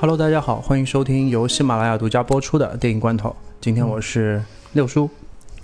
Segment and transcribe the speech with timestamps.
[0.00, 3.36] Hello，大家好，欢迎收听由喜马拉雅独家播出的电影罐头。
[3.60, 4.42] 今天我是
[4.72, 5.10] 六叔，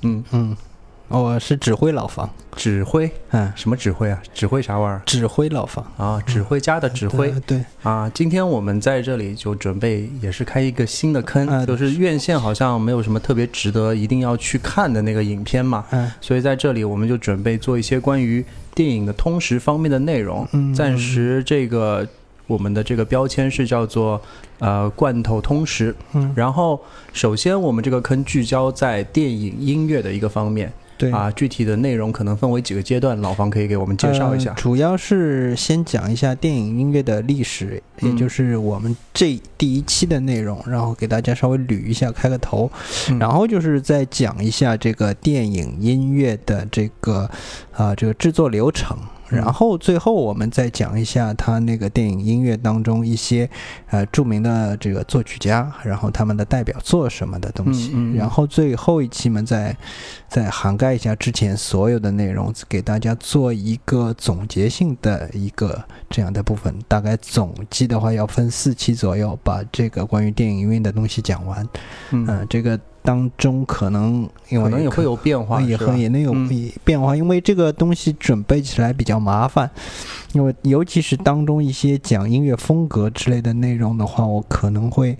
[0.02, 0.23] 嗯。
[0.30, 0.55] 嗯，
[1.09, 4.23] 我是指挥老房，指挥，嗯，什么指挥啊？
[4.34, 5.01] 指挥啥玩意儿？
[5.07, 5.91] 指挥老房。
[5.96, 7.65] 啊，指挥家的指挥，对。
[7.83, 8.10] 啊。
[8.12, 20.46] 今天我们在这里就准备也是开一个新的坑，嗯就是院线好像没有什么特别值得一定要去看的那个影片嘛，嗯，所以在这里我们就准备做一些关于电影的通识方面的内容。
[20.52, 20.74] 嗯。
[20.74, 22.07] 暂时这个
[22.46, 24.20] 我们的这个标签是叫做
[24.59, 25.95] 呃罐头通识。
[26.12, 26.80] 嗯，然后
[27.12, 30.73] 首先我们这个坑聚焦在电影音乐的一个方面。
[30.98, 34.52] 对啊，具体的内容可能分为几个阶段，老方可以给我们介绍一下。
[34.52, 42.71] 呃主要是先讲一下电影音乐的历史，嗯也就是我们这第一期的内容，然后给大家稍微捋一下，开个头，
[43.10, 47.28] 嗯然后就是再讲一下这个电影音乐的这个
[47.74, 48.96] 啊、这个制作流程。
[49.30, 53.49] 嗯然后最后我们再讲一下他那个电影音乐当中一些
[53.91, 57.91] 呃著名的这个作曲家，然后他们的代表作什么的东西。
[57.95, 59.77] 嗯嗯嗯然后最后一期们再
[60.29, 66.75] 再涵盖一下之前所有的内容，给大家做一个总结性的一个这样的部分。
[66.87, 71.69] 大概总计的话要分四期左右，把这个关于电影音乐的东西讲完。
[72.11, 76.34] 嗯，嗯、这个当中可能因为可能也会有变化，也是吧很也能有
[76.84, 79.71] 变化，因为这个东西准备起来比较麻烦，
[80.32, 85.16] 因为尤其是当中一些讲音乐风格之类的内容的话，我可能会。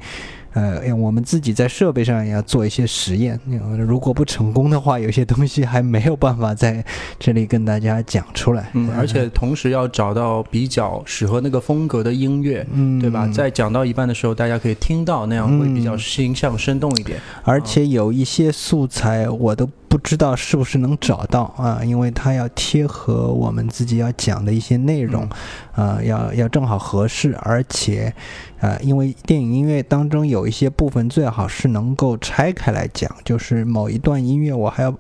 [0.57, 3.39] 呃，我们自己在设备上也要做一些实验。
[3.51, 6.83] 呃如果不成功的话，有些东西还没有办法在
[7.19, 8.71] 这里跟大家讲出来。
[8.73, 13.29] 嗯，而且同时要找到比较适合那个风格的音乐，嗯，对吧？
[13.29, 17.20] 在讲到一半的时候，大家可以听到，那样会比较嗯形象生动一点。
[17.45, 25.27] 而且有一些素材我都不知道是不是能找到啊，因为它要贴合我们自己要讲的一些内容，
[25.74, 28.12] 啊，要要正好合适，而且，
[28.61, 34.95] 呃，因为电影音乐当中有一些部分最好是能够拆开来讲，就是某一段音乐我还要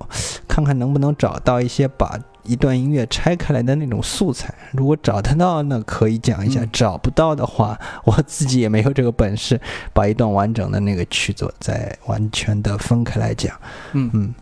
[0.48, 2.18] 看看能不能找到一些把。
[2.48, 9.60] 一段音乐拆开来的那种素材，如果找得到，那可以讲一下；嗯找不到的话，我自己也没有这个本事，
[9.92, 13.52] 把一段完整的那个曲子再完全的分开来讲。
[13.94, 14.32] 嗯嗯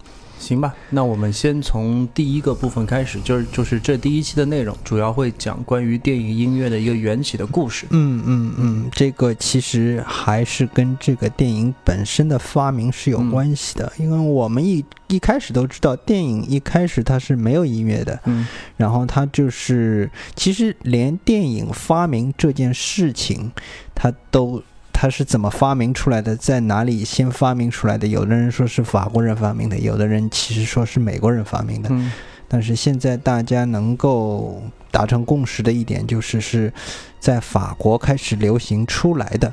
[0.45, 7.87] 行吧，那我们先从第一个部分开始，就是就是这第一期的内容，主要会讲关于电影音乐的一个缘起的故事。
[7.91, 23.51] 嗯嗯嗯，这个其实还是跟这个电影本身的发明是有关系的，因为我们一一开始都知道，电影一开始它是没有音乐的，嗯然后它就是其实连电影发明这件事情，
[23.95, 24.63] 它都。
[24.95, 26.35] 它是怎么发明出来的？
[26.37, 28.07] 在哪里先发明出来的？
[28.07, 31.91] 有的人说是法国人发明的，有的人其实说是美国人发明的。
[31.93, 32.11] 嗯
[32.47, 36.73] 但是现在大家能够达成共识的一点就是，是
[37.19, 39.53] 在法国开始流行出来的，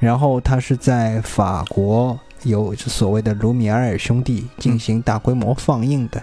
[0.00, 6.22] 然后它是在法国有所谓的卢米埃尔兄弟进行大规模放映的。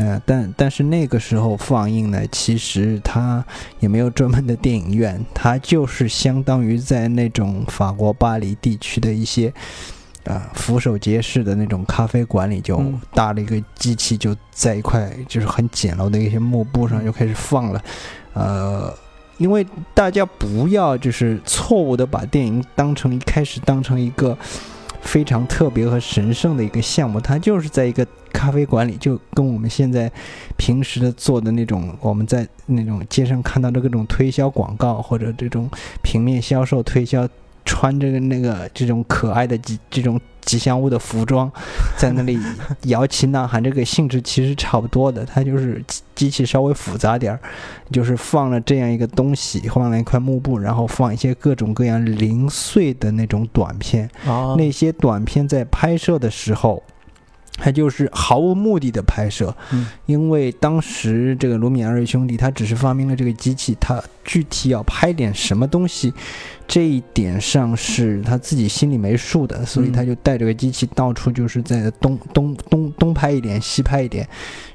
[0.00, 3.44] 呃，但但是那个时候放映呢，其实它
[3.80, 9.52] 也没有专门的电影院，它就是相当于在那种法国巴黎地区的一些
[10.24, 17.84] 啊、扶手街式的那种咖啡馆里，就嗯搭了一个机器，就在一块就是很简陋的一些幕布上就开始放了，
[18.32, 18.94] 呃。
[19.38, 24.36] 因为大家不要就是错误的把电影当成一开始当成一个
[25.02, 30.10] 非常特别和神圣的一个项目，它就是在一个咖啡馆里，就跟我们现在
[30.56, 35.68] 平时的做的那种，我们在那种街上看到的各种推销广告或者这种
[36.02, 37.28] 平面销售推销，
[37.64, 41.50] 穿着那个这种可爱的这这种吉祥物的服装，
[41.96, 42.38] 在那里
[42.84, 47.40] 摇旗呐喊，这个性质其实差不多的，它就是机机器稍微复杂点儿，
[47.90, 56.82] 就是放了这样一个东西，放了一块幕布，然后放一些各种各样零碎的那种短片，啊，那些短片在拍摄的时候，
[57.60, 59.86] 它就是毫无目的的拍摄，嗯。
[60.06, 66.12] 因为当时这个卢米埃尔兄弟他只是发明了这个机器，他具体要拍点什么东西，
[66.66, 69.92] 这一点上是他自己心里没数的，所以嗯。
[69.92, 74.26] 他就带着个机器到处就是在东东东东拍一点，西拍一点，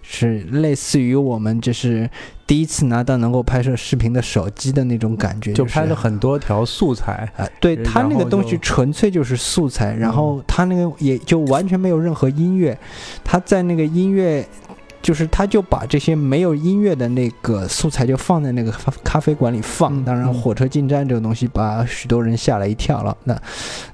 [0.08, 2.10] 是类似于我们就是
[2.46, 7.28] 第一次拿到能够拍摄视频的手机的那种感觉，就拍了很多条素材。
[7.36, 12.78] 啊，对他那个东西纯粹就是素材，然嗯后他那个也就完全没有任何音乐，
[13.24, 14.48] 他在那个音乐。
[15.02, 23.16] 就是他就把这些没有音乐的那个素材就放在那个咖咖啡馆里放，嗯当然嗯火车进站这个东西把许多人吓了一跳了。
[23.26, 23.40] 那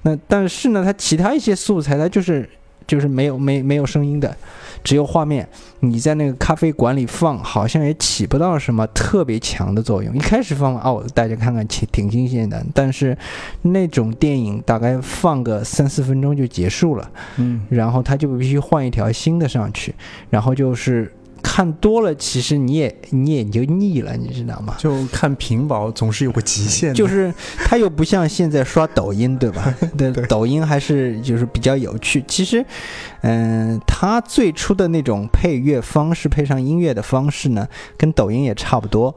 [0.03, 2.49] 那但是呢，他其他一些素材，他就是
[2.91, 4.35] 就是没有没没有声音的，
[4.83, 5.47] 只有画面。
[5.79, 10.13] 你在那个咖啡馆里放，好像也起不到什么特别强的作用。
[10.13, 13.17] 一开始放哦，大家看看挺挺新鲜的，但是
[13.61, 19.95] 那种电影大概放个三四分钟就结束了，嗯，然后他就必须换一条新的上去，
[20.29, 21.09] 然后就是。
[21.53, 24.75] 看多了，其实你也你也就腻了，你知道吗？
[24.77, 29.75] 就看屏保总是有个极限的，就是它又不像现在刷抖音，对吧？
[29.97, 32.23] 对，对抖音还是就是比较有趣。
[32.25, 32.65] 其实，
[33.23, 39.13] 嗯、它最初的那种配乐方式，配上音乐的方式呢，跟抖音也差不多。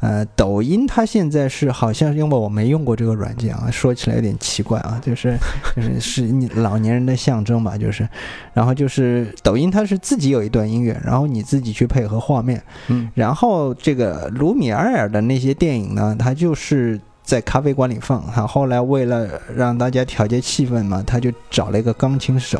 [0.00, 5.36] 呃，抖音它现在是好像因为我没用过这个软件啊，说起来有点奇怪啊，就是
[5.74, 8.06] 就是是你老年人的象征吧，就是，
[8.52, 18.22] 然后就是抖音它是自己有一段音乐，然后你自己去配合画面，嗯然后这个卢米埃尔的那些电影呢，它就是在咖啡馆里放。
[18.30, 19.26] 他后来为了
[19.56, 22.58] 让大家调节气氛嘛，他就找了一个钢琴手，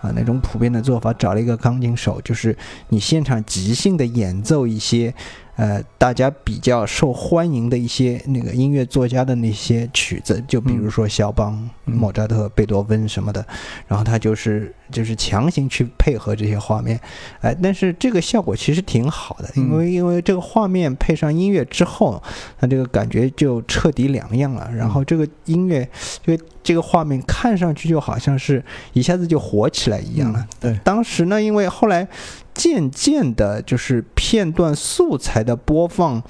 [0.00, 2.56] 啊，那种普遍的做法，找了一个钢琴手，就是
[2.88, 5.12] 你现场即兴的演奏一些。
[5.58, 11.94] 呃，大家比较受欢迎的一些那个音乐作家的那些曲子，就比如说肖邦、嗯。
[11.94, 13.44] 莫扎特、贝多芬什么的，
[13.88, 16.98] 然后他就是就是强行去配合这些画面，
[17.40, 22.22] 哎，但是这个效果其实挺好的，因为因为这个画面配上音乐之后，
[22.58, 24.70] 它这个感觉就彻底两样了。
[24.74, 25.88] 然后这个音乐，
[26.24, 30.46] 这个这个画面看上去就好像是一下子就火起来一样了。
[30.60, 32.06] 对，当时呢，因为后来
[32.54, 36.22] 渐渐的，就是片段素材的播放，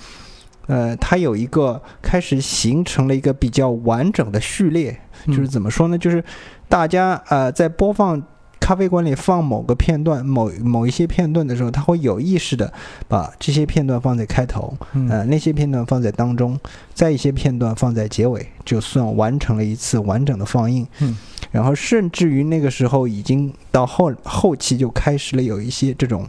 [0.66, 5.96] 呃，它有一个开始形成了一个比较完整的序列，就是嗯怎么说呢？
[5.96, 6.22] 就是
[6.68, 8.22] 大家呃在播放
[8.68, 12.70] 咖啡馆里放某个片段、某某一些片段的时候，他会有意识的
[13.08, 16.60] 把这些片段放在开头，嗯呃，那些片段放在当中，
[16.92, 20.86] 再一些片段放在结尾，就算完成了一次完整的放映。
[20.98, 21.16] 嗯，
[21.50, 26.28] 然后甚至于那个时候已经到后后期就开始了有一些这种。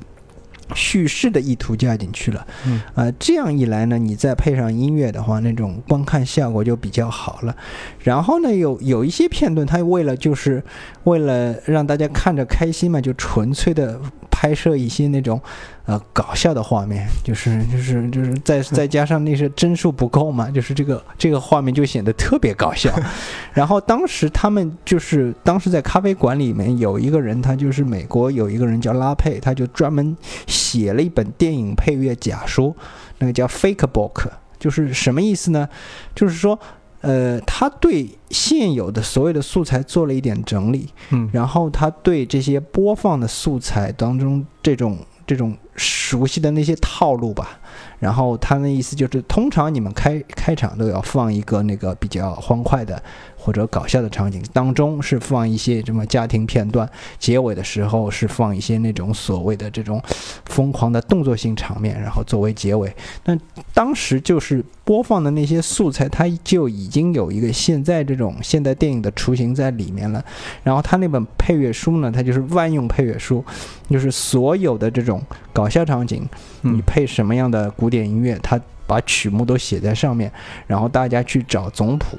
[0.76, 7.56] 叙事的意图加进去了，嗯，呃，这样一来呢，你再配上音乐的话，那种观看效果就比较好了。
[8.04, 10.64] 然后呢，有有一些片段，它为了就是
[11.04, 14.00] 为了让大家看着开心嘛，就纯粹的
[14.40, 15.38] 拍摄一些那种
[15.84, 22.90] 呃搞笑的画面，就是 就是就是再 再加上那些帧数不够嘛，就是这个这个画面就显得特别搞笑。
[23.52, 30.16] 然后当时他们就是当时在咖啡馆里面有一个人，他就是美国有一个人叫拉佩，他就专门
[30.48, 32.74] 写了一本电影配乐假书，
[33.18, 34.26] 那个叫 Fake Book，
[34.58, 35.68] 就是什么意思呢？
[36.16, 36.58] 就是说。
[37.02, 41.30] 呃，他对现有的所有的素材做了一点整理，嗯。
[41.32, 44.98] 然后他对这些播放的素材当中这种
[45.28, 47.59] 这种熟悉的那些套路吧，
[48.00, 53.02] 然后他的意思就是，通常你们开开场都要放一个那个比较欢快的
[53.38, 60.02] 或者搞笑的场景，当中是放一些什么家庭片段，结尾的时候是放一些那种所谓的这种
[60.46, 62.94] 疯狂的动作性场面，然后作为结尾。
[63.26, 63.38] 那
[63.74, 70.24] 当时就是播放的那些素材，它就已经有一个现在这种现代电影的雏形在里面了。
[70.64, 73.44] 然后他那本配乐书呢，它就是万用配乐书，
[73.90, 75.22] 就是所有的这种
[75.54, 76.28] 搞笑场景，
[76.62, 80.32] 你嗯配什么样的古典音乐，他把曲目都写在上面，
[80.68, 82.18] 然后大家去找总谱，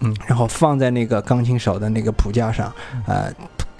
[0.00, 2.72] 嗯，然后放在那个钢琴手的那个谱架上，
[3.06, 3.32] 呃。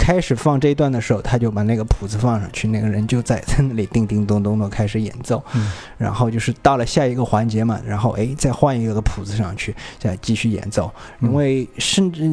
[0.06, 10.88] 开始放这一段的时候，他就把那个谱子放上去，那个人就在在那里叮叮咚咚的开始演奏，嗯然后就是到了下一个环节嘛，然后哎再换一个谱子上去，再继续演奏。
[11.20, 12.24] 因为甚至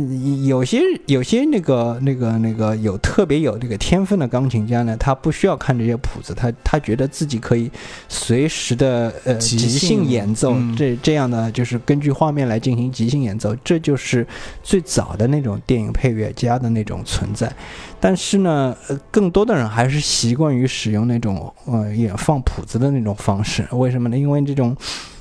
[0.46, 7.72] 有些有些那个那个那个有特别有这个天分的钢琴家呢，他不需要看这些谱子，他他觉得自己可以
[8.08, 14.28] 随时的呃即即兴兴演奏，嗯这这样呢就是根据画面来进行即兴演奏，这就是
[14.62, 17.52] 最早的那种电影配乐家的那种存在。
[18.00, 18.76] 但是呢，
[19.10, 23.66] 更多的人还是习惯于使用那种呃也放谱子的那种方式。
[23.72, 24.18] 为什么呢？
[24.18, 24.76] 因为这种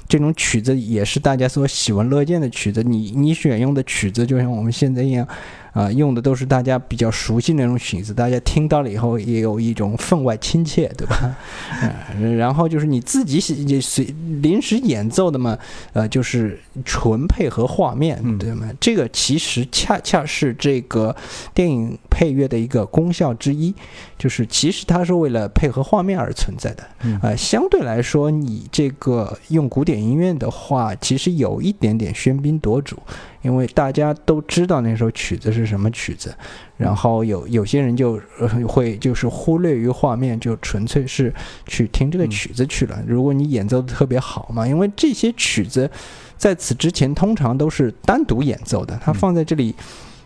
[0.09, 2.83] 这种曲子也是大家所喜闻乐见的曲子。
[2.83, 5.27] 你你选用的曲子，就像我们现在一样，
[5.73, 11.35] 啊、用的都是大家比较熟悉那种曲子，大家听到了以后也有一种分外亲切，对吧？
[11.81, 14.05] 呃、 然后就是你自己写也随
[14.41, 15.59] 临时演奏的嘛，
[15.93, 18.71] 呃，就是纯配合画面，嗯对吗？
[18.79, 21.15] 这个其实恰恰是这个
[21.55, 23.75] 电影配乐的一个功效之一，
[24.19, 26.85] 就是其实它是为了配合画面而存在的。
[27.05, 32.99] 嗯呃，相对来说，你这个用古典音乐的话，其实有一点点喧宾夺主，
[33.43, 36.35] 因为大家都知道那首曲子是什么曲子，
[36.77, 41.33] 然后有有些人就、呃、会就是忽略于画面，就纯粹是
[41.67, 43.03] 去听这个嗯曲子去了。
[43.07, 45.91] 如果你演奏的特别好嘛，因为这些曲子
[46.37, 49.75] 在此之前通常都是单独演奏的，它嗯放在这里。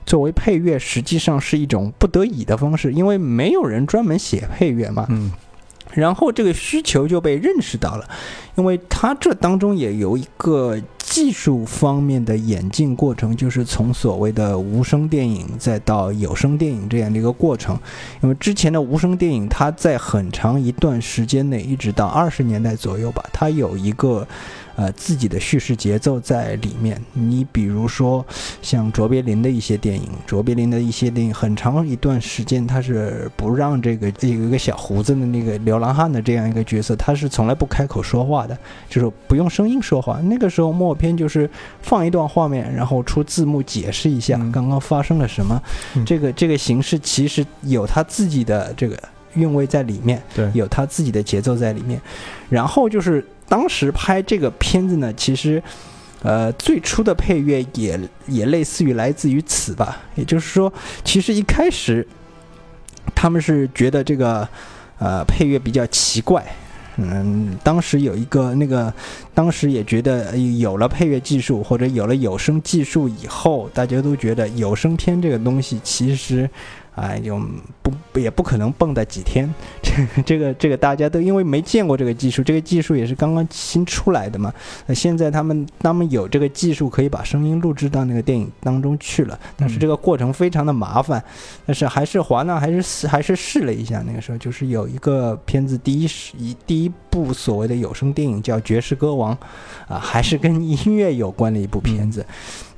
[0.05, 5.05] 作为配乐，实际上是一种不得已的方式，因为没有人专门写配乐嘛。
[5.09, 5.33] 嗯
[5.93, 8.09] 然后这个需求就被认识到了，
[8.57, 17.79] 因为它这当中也有一个技术方面的演进过程，就是从所谓的无声电影再到有声电影这样的一个过程。
[18.23, 24.27] 因为之前的无声电影，它在很长一段时间内，一直到二十年代左右吧，它有一个
[24.77, 27.01] 呃自己的叙事节奏在里面。
[27.13, 28.25] 你比如说
[28.63, 38.57] 像卓别林的一些电影，卓别林的一些电影，很长一段时间他是不让这个有一个小胡子的那个流浪汉的这样一个角色，他是从来不开口说话的，
[38.89, 40.21] 就是不用声音说话。
[40.21, 41.49] 那个时候默片就是
[41.83, 45.61] 放一段画面，然后出字幕解释一下嗯刚刚发生了什么。
[45.95, 48.97] 嗯这个这个形式其实有他自己的这个
[49.37, 50.21] 韵味在里面。
[50.35, 52.01] 对，有他自己的节奏在里面。
[52.49, 55.63] 然后就是当时拍这个片子呢，其实，
[56.23, 60.03] 呃，最初的配乐也也类似于来自于此吧。
[60.17, 60.73] 也就是说，
[61.05, 62.07] 其实一开始
[63.15, 64.49] 他们是觉得这个
[64.99, 66.45] 呃配乐比较奇怪。
[66.99, 68.91] 嗯，当时有一个那个，
[69.35, 76.49] 当时也觉得呃有了配乐技术或者有了有声技术以后，大家都觉得有声片这个东西其实，
[76.97, 77.39] 哎，就
[77.83, 79.49] 不也不可能蹦跶几天。
[79.83, 84.53] 这个这个这个大家都因为没见过这个技术，这个技术也是刚刚新出来的嘛。
[84.87, 91.23] 那现在他们他们有这个技术可以把声音录制到那个电影当中去了，但是这个过程非常的麻烦。
[91.67, 99.35] 但是还是华纳还是试还是试了一下，那个时候就是有一个片子第一是一第一部所谓的有声电影叫《爵士歌王》，
[99.87, 102.25] 啊，还是跟音乐有关的一部片子。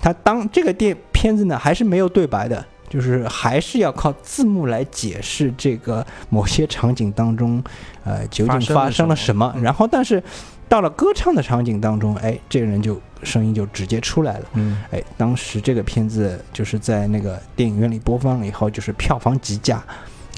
[0.00, 2.64] 它当这个电片子呢还是没有对白的。
[2.88, 7.62] 就是还是要靠字幕来解释这个某些场景当中，
[8.04, 9.52] 呃，究竟发生了什么。
[9.57, 10.23] 嗯然后，但是
[10.68, 14.45] 到了歌唱的场景当中，哎，这个人就声音就直接出来了。
[14.54, 19.83] 嗯哎，当时这个片子就是在那个电影院里播放了以后，就是票房极佳，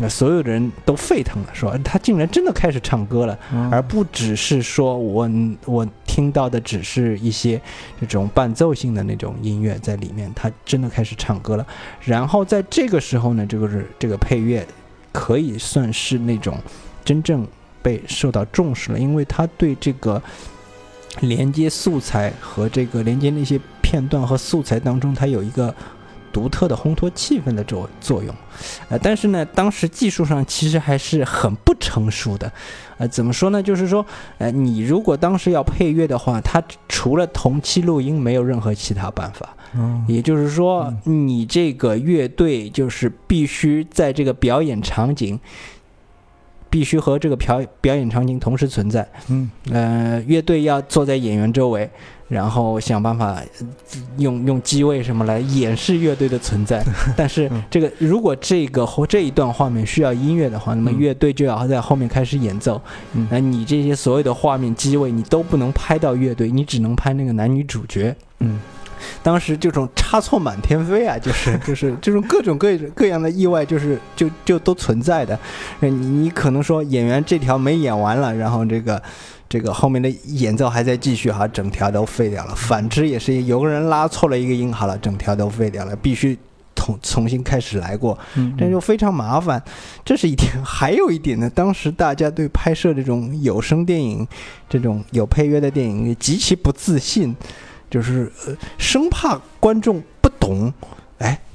[0.00, 5.30] 那所有的人都沸腾了，说他竟然真的开始唱歌了，嗯而不只是说我
[5.66, 7.60] 我听到的只是一些
[8.00, 11.66] 这种伴奏性的那种音乐在里面，他真的开始唱歌了。
[12.00, 14.66] 然后在这个时候呢，这个是这个配乐
[15.12, 16.58] 可以算是那种
[17.04, 17.46] 真正
[17.82, 20.22] 被受到重视了，因为他对这个
[21.20, 25.74] 连接素材和这个连接那些片段和素材当中，它有一个
[26.32, 28.34] 独特的烘托气氛的作作用。
[28.88, 32.50] 呃，但是呢，当时技术上其实还是很不成熟的。
[32.98, 33.62] 呃，怎么说呢？
[33.62, 34.04] 就是说，
[34.38, 39.56] 呃，你如果当时要配乐的话，它除了同期录音，没有任何其他办法。
[39.72, 45.38] 嗯也就是说，你这个乐队就是必须在这个表演场景，
[46.68, 49.08] 必须和这个表表演场景同时存在。
[49.28, 51.88] 嗯呃，乐队要坐在演员周围，
[52.30, 56.82] 然后想办法呃用用机位什么来掩饰乐队的存在。
[57.16, 62.80] 但是嗯这个如果这个或这一段画面需要音乐的话，那么嗯乐队就要在后面开始演奏。
[63.14, 68.14] 嗯那你这些所有的画面机位你都不能拍到乐队，你只能拍那个男女主角。
[68.38, 68.60] 嗯
[69.22, 75.38] 当时这种差错满天飞啊，就是 就是这种各种各各样的意外，就是就就都存在的。
[75.80, 79.02] 呃你你可能说演员这条没演完了，然后这个
[79.50, 82.54] 这个后面的演奏还在继续哈，整条都废掉了。
[82.54, 86.38] 反之也是有个人拉错了一个音，好了，整条都废掉了，必须
[86.76, 88.16] 重重新开始来过。
[88.36, 89.60] 嗯这就非常麻烦，
[90.04, 90.52] 这是一点。
[90.64, 94.24] 还有一点呢，当时大家对拍摄这种有声电影、
[94.68, 97.34] 这种有配乐的电影极其不自信，
[97.90, 100.72] 就是呃，生怕观众不懂。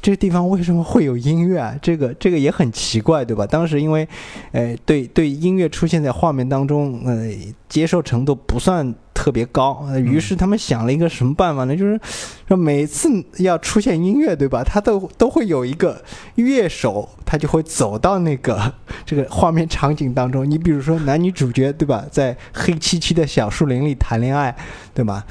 [0.06, 1.76] 哎，这个地方为什么会有音乐啊？
[1.82, 3.48] 这个这个也很奇怪，对吧？
[3.48, 4.08] 当时因为，
[4.52, 7.32] 呃，对对音乐出现在画面当中，呃，
[7.68, 11.76] 接受程度不算特别高，呃于是他们想了一个什么办法呢？
[11.76, 12.00] 就是
[12.48, 13.10] 说每次
[13.40, 14.64] 要出现音乐，对吧？
[14.64, 16.04] 他都都会有一个
[16.36, 18.72] 乐手，他就会走到那个
[19.06, 20.48] 这个画面场景当中。
[20.50, 22.06] 你比如说男女主角，对吧？
[22.12, 24.56] 在黑漆漆的小树林里谈恋爱，
[24.94, 25.26] 对吧？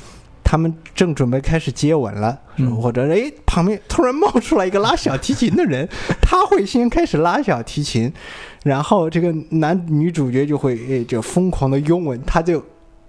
[0.55, 2.77] 他们正准备开始接吻了，嗯。
[2.81, 5.89] 或者诶旁边突然冒出来一个拉小提琴的人，
[6.23, 8.13] 他会先开始拉小提琴，
[8.63, 12.65] 然后这个男女主角就会诶就疯狂的拥吻，他就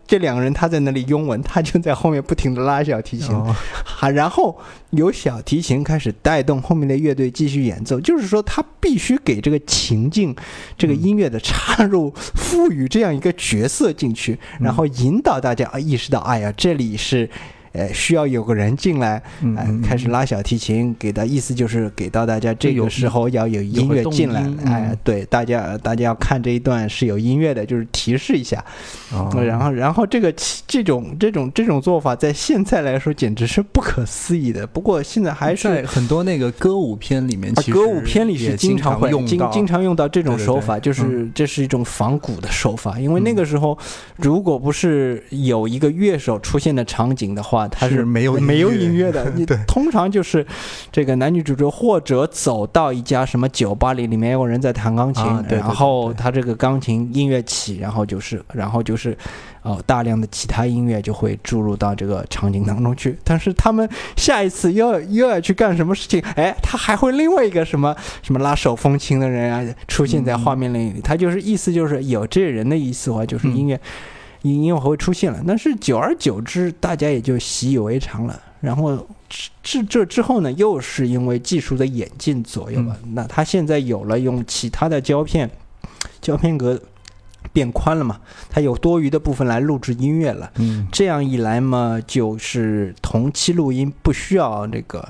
[0.08, 3.56] 这两个人他在那里拥吻，他就在后面不停的拉小提琴，哦
[4.00, 4.58] 啊，然后
[4.92, 10.36] 由小提琴开始带动后面的乐队继续演奏，就是说他必须给这个情境、
[10.78, 17.30] 这个音乐的插入赋予这样一个角色进去，然后引导大家啊意识到，哎呀，这里是。
[17.75, 28.63] 呃，需要有个人进来，嗯哎，开始拉小提琴，给的意思就是给到大家这个时候要有音乐进来哎嗯，对，大家大家要看这一段是有音乐的，就是提示一下。
[29.12, 30.34] 哦然后然后这个
[30.65, 34.65] 这种这种这种做法在现在来说简直是不可思议的。
[34.65, 43.00] 不过现在还是在很多那个歌舞片里面，啊其实歌舞片里是经常会经用到经常用到这种对对对手法，就是这是一种仿古的手法。
[43.00, 43.77] 因为那个时候，
[44.15, 49.29] 如果不是有一个乐手出现的场景的话，它是没有没有音乐的。
[49.36, 50.45] 你通常就是
[50.91, 59.17] 这个男女主角或者走到一家什么酒吧里，里面有人在弹钢琴，啊对对对然后对他这个钢琴音乐起，然后就是然后就是。
[59.65, 66.22] 哦，大量的其他音乐就会注入到这个场景当中去，但是他们下一次又要又要去干什么事情？
[66.36, 73.79] 哎，他还会另外一个什么什么拉手风琴的人啊出现在画面里，他就是意思就是有这人的意思的话，就是音乐、音
[74.54, 75.44] 音乐会出现了。
[75.48, 78.40] 但是久而久之，大家也就习以为常了。
[78.62, 79.08] 然后
[79.62, 85.50] 这这之后呢，又是因为技术的演进左右吧，那它现在有了用其他的胶片，
[86.20, 86.82] 胶片格
[87.54, 90.52] 变宽了嘛，它有多余的部分来录制音乐了。
[90.56, 95.08] 嗯这样一来嘛，就是同期录音不需要这个，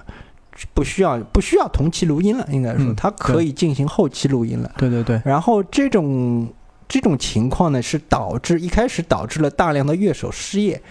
[0.74, 4.70] 不需要不需要同期录音了，应该说嗯它可以进行后期录音了。
[4.78, 6.46] 对对对，然后这种
[6.88, 10.82] 这种情况呢，是导致一开始导致了大量的乐手失业，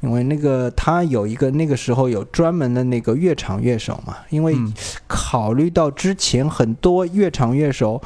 [0.00, 4.72] 因为那个他有一个那个时候有专门的那个乐场乐手嘛，因为嗯
[5.06, 8.00] 考虑到之前很多乐场乐手。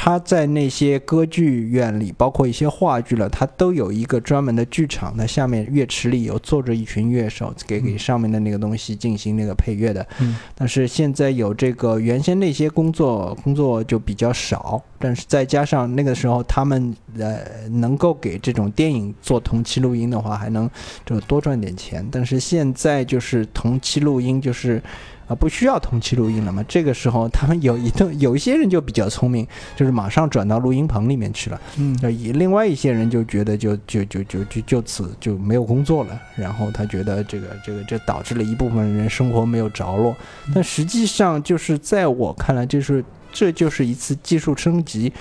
[0.00, 10.06] 他在那些歌剧院里，包括一些话剧了，他都有一个专门的剧场，那下面乐池里有坐着一群乐手，给给上面的那个东西进行那个配乐的。
[10.20, 20.70] 嗯但是现在有这个，原先那些工作工作就比较少，但是再加上那个时候他们呃能够给这种电影做同期录音的话，还能
[21.04, 22.06] 就多赚点钱。
[22.08, 24.80] 但是现在就是同期录音就是。
[25.28, 26.64] 啊，不需要同期录音了嘛？
[26.66, 31.60] 这个时候，他们有一顿有一些人就比较聪明，就是马上转到录音棚里面去了。
[31.76, 40.16] 嗯呃，以另外一些人就觉得就就就就就就此就没有工作了，然后他觉得这个这个这导致了一部分人生活没有着落，
[40.54, 45.12] 但实际上就是在我看来，就是这就是一次技术升级，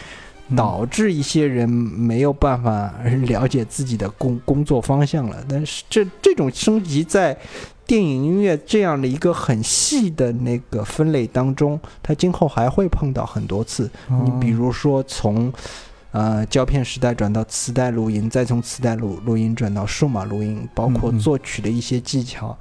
[0.48, 2.94] 嗯导致一些人没有办法
[3.28, 5.44] 了解自己的工工作方向了。
[5.50, 7.38] 但是这这种升级在
[7.88, 13.90] 电影音乐这样的一个很细的那个分类当中，它今后还会碰到很多次。
[14.10, 15.52] 你比如说从
[16.12, 22.56] 呃胶片时代转到磁带录音，再从磁带录录音转到数码录音，包括作曲的一些技巧。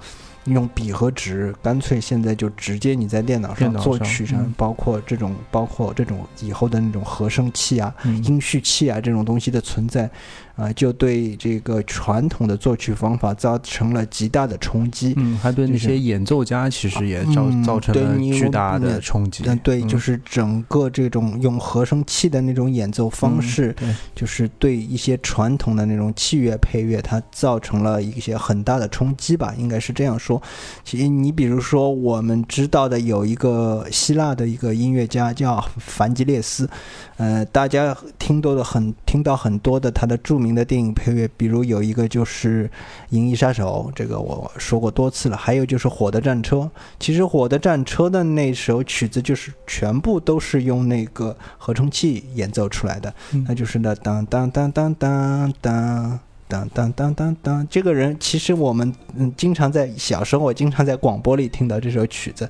[0.47, 10.09] 用笔和纸，干脆现在就直接你在电脑上作曲上，嗯包括这种，包括这种以后的那种合声器啊、嗯音序器啊这种东西的存在，
[10.57, 15.13] 啊、就对这个传统的作曲方法造成了极大的冲击。
[15.17, 19.45] 嗯，还对那些演奏家其实也造嗯造成了巨大的嗯冲击。
[19.47, 30.41] 嗯，对，嗯就是整个这种用和声器的那种演奏方嗯式，对就是对一些传统的那种器乐配乐，它造成了一些很大的冲击吧，应该是这样说。
[30.85, 36.69] 其实你比如说，我们知道的有一个希腊的一个音乐家叫凡吉列斯，
[37.17, 42.65] 呃，大家听多的很听到很多的他的著名的电影配乐，比如有一个就是
[43.11, 46.57] 《银翼杀手》，这个我说过多次了，还有就是《火的战车》。
[46.99, 56.21] 其实《火的战车》的那首曲子就是全部都是用那个合成器演奏出来的，嗯那就是那当当当当当当。
[56.49, 62.49] 当当当当当，这个人其实我们嗯经常在小时候，我经常在广播里听到这首曲子，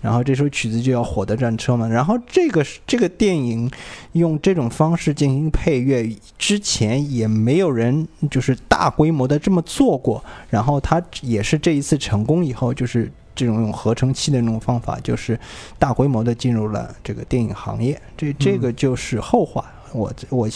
[0.00, 1.86] 然后这首曲子就叫《火的战车》嘛。
[1.86, 3.70] 然后这个这个电影
[4.12, 10.22] 用这种方式进行配乐，之前也没有人就是大规模的这么做过。
[10.50, 15.38] 然后他也是这一次成功以后，就是这种用合成器的那种方法，就是
[15.78, 18.00] 大规模的进入了这个电影行业。
[18.16, 19.64] 这这个就是后话。
[19.92, 20.48] 我我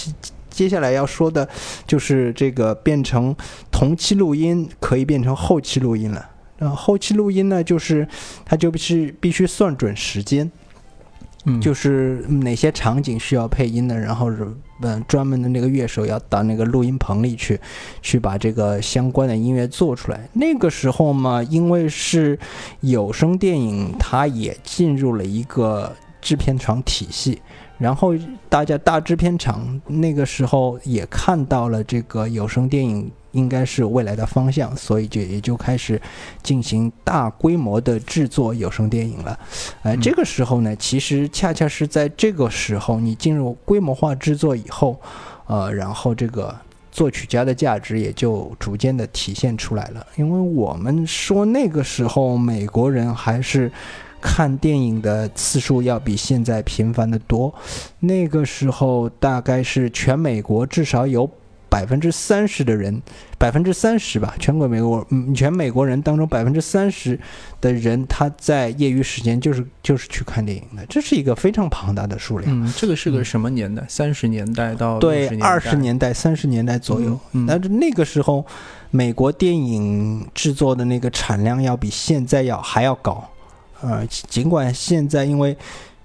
[0.51, 1.49] 接下来要说的，
[1.87, 3.35] 就是这个变成
[3.71, 6.29] 同期录音可以变成后期录音了。
[6.59, 8.07] 然后后期录音呢，就是
[8.45, 10.51] 它就必须必须算准时间，
[11.47, 14.47] 嗯就是哪些场景需要配音的，然后是
[14.83, 17.59] 嗯专门的那个乐手要到那个录音棚里去，
[18.03, 20.29] 去把这个相关的音乐做出来。
[20.35, 22.39] 那个时候嘛，因为是
[22.81, 27.41] 有声电影，它也进入了一个制片厂体系。
[27.81, 28.15] 然后
[28.49, 36.01] 大家大制片厂那个时候也看到了这个有声电影应该是未来的方向，所以就也就开始
[36.43, 39.39] 进行大规模的制作有声电影了。
[39.83, 45.01] 呃，嗯这个时候呢，其实恰恰是在这个时候，你进入规模化制作以后，
[45.47, 46.55] 呃，然后这个
[46.91, 50.05] 作曲家的价值也就逐渐的体现出来了。
[50.17, 53.71] 因为我们说那个时候美国人还是
[54.21, 57.55] 看电影的次数要比现在频繁的多，
[58.01, 61.31] 那个时候大概是全美国至少有。
[61.71, 63.01] 百分之三十的人，
[63.39, 67.17] 百分之三十吧，全国美国，嗯，全美国人当中百分之三十
[67.61, 72.51] 的人，他在业余时间就是就是去看电影的，这是一个非常庞大的数量。
[72.53, 73.85] 嗯，这个是个什么年代？
[73.89, 77.17] 三十年代到对二十年代、三十年代左右。
[77.35, 78.45] 嗯，但是那个时候，
[78.91, 83.31] 美国电影制作的那个产量要比现在要还要高。
[83.83, 85.57] 呃，尽管现在因为。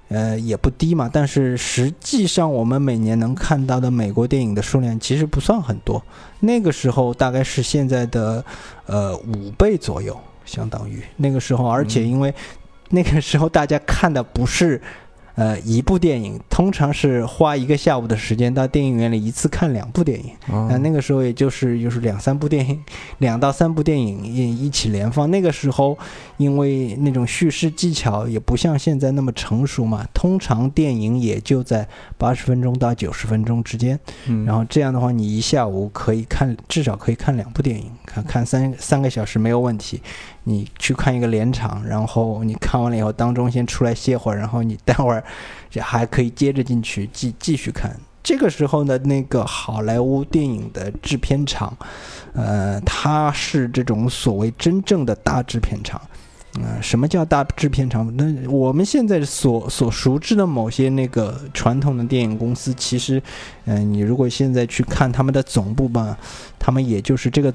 [0.08, 6.02] 呃，也不低嘛，但是实际上我们每年能看到的美国电影的数量其实不算很多。
[6.42, 8.46] 那个时候大概是现在的
[8.86, 12.32] 呃五倍左右，相当于那个时候，而且因为
[12.90, 14.80] 那个时候大家看的不是。
[15.36, 20.32] 呃，一部电影通常是花一个下午的时间到电影院里一次看两部电影，
[20.70, 22.82] 那那个时候也就是就是两三部电影，
[23.20, 25.30] 两到三部电影一一起连放。
[25.30, 25.98] 那个时候，
[26.38, 34.00] 因为那种叙事技巧也不像现在那么成熟嘛，通常电影也就在八十分钟到九十分钟之间。
[34.46, 40.02] 然后这样的话，你一下午可以看至少可以看两部电影，看看三三个小时没有问题。
[40.48, 45.24] 你去看一个连场，然后你看完了以后，当中先出来歇会儿，然后你待会儿
[45.80, 48.00] 还可以接着进去继继续看。
[48.22, 51.76] 这个时候呢，那个好莱坞电影的制片厂，
[52.34, 56.00] 呃，它是这种所谓真正的大制片厂。
[56.60, 58.16] 嗯，什么叫大制片厂？
[58.16, 63.22] 那我们现在所所熟知的某些那个传统的电影公司，其实，
[63.66, 66.16] 嗯，你如果现在去看他们的总部吧，
[66.60, 67.52] 他们也就是这个，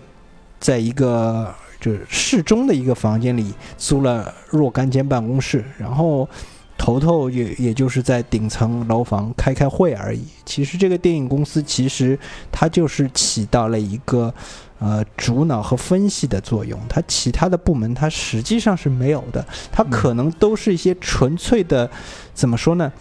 [0.58, 1.54] 在一个。
[1.80, 6.28] 就是适中的一个房间里租了若干间办公室，然后
[6.76, 10.22] 头头也也就是在顶层楼房开开会而已。
[10.44, 12.18] 其实这个电影公司其实
[12.52, 14.32] 它就是起到了一个
[14.78, 21.90] 呃主脑和分析的作用，它其他的部门它实际上是没有的，它可能都是一些纯粹的
[22.34, 22.92] 怎么说呢？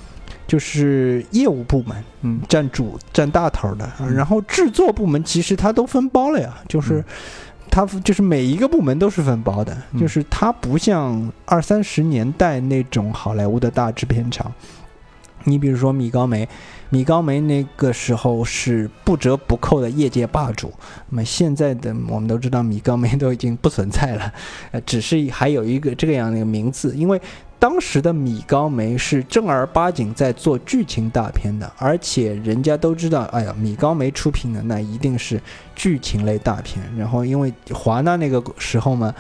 [0.48, 7.04] 就是业务部门，嗯，占主占大头的，然后制作部门其实它都分包了呀，就是。
[7.71, 14.51] 它就是每一个部门都是分包的，就是它不像二三十年代那种好莱坞的大制片厂。
[15.45, 16.47] 你比如说米高梅，
[16.89, 20.73] 米高梅那个时候是不折不扣的业界霸主。
[21.10, 24.34] 那么现在的我们都知道，米高梅都已经不存在了，
[24.71, 27.21] 呃，只是还有一个这个样的一个名字，因为。
[27.60, 35.39] 当时的米高梅是正儿八经在做剧情大片的，而且人家都知道，哎呀，米高梅出品的那一定是
[35.76, 36.82] 剧情类大片。
[36.98, 39.13] 然后因为华纳那个时候嘛，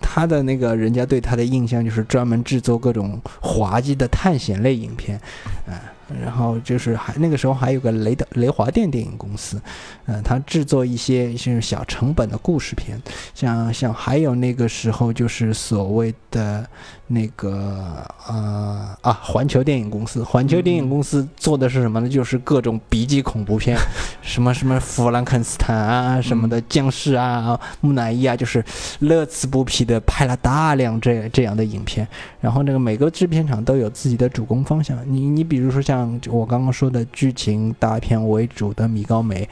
[0.00, 5.20] 他的那个人家对他的印象就是专门制作各种滑稽的探险类影片，
[5.66, 5.90] 啊。
[6.22, 9.58] 然后就是还那个时候还有个雷德雷华电电影公司，
[10.04, 13.00] 嗯，他制作一些就是小成本的故事片，
[13.34, 16.68] 像像还有那个时候就是所谓的
[17.06, 22.08] 那个呃啊环球电影公司，环球电影公司做的是什么呢？
[22.08, 23.78] 就是各种 B 级恐怖片，
[24.20, 28.62] 什么什么弗兰肯斯坦啊什么的僵尸啊木乃伊啊，就是
[28.98, 32.06] 乐此不疲的拍了大量这这样的影片。
[32.42, 35.94] 然后那个每个制片厂都有自己的主攻方向，你你比如说像。
[35.94, 39.48] 像我刚刚说的剧情大片为主的米高梅，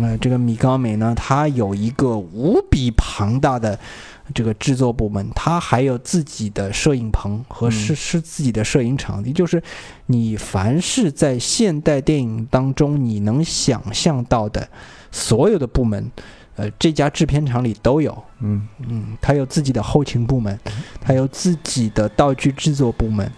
[0.00, 3.76] 呃，这个米高梅呢，它有一个无比庞大的
[4.32, 9.62] 这个制作部门，它还有自己的摄影棚和是是自己的摄影场地，就是
[10.06, 14.68] 你凡是在现代电影当中你能想象到的
[15.10, 16.10] 所有的部门，
[16.56, 18.16] 呃，这家制片厂里都有。
[18.40, 20.58] 嗯嗯，它有自己的后勤部门，
[21.00, 23.30] 它有自己的道具制作部门。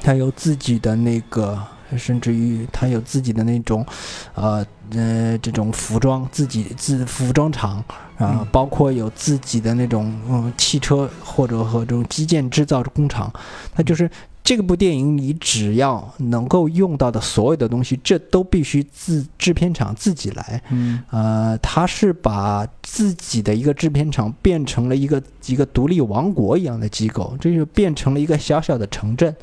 [0.00, 1.58] 他有自己的那个，
[1.96, 3.86] 甚至于他有自己的那种，
[4.34, 7.82] 呃呃，这种服装自己自服装厂
[8.18, 13.32] 啊，包括有自己的那种嗯汽车或者和这种基建制造工厂。
[13.74, 14.08] 它就是
[14.42, 20.62] 这个部电影，你只要能够用到的所有的东西，这都必须自制片厂自己来。
[20.68, 29.34] 嗯，呃，他是把自己的一个制片厂变成了一个一个独立王国一样的机构，这就变成了一个小小的城镇。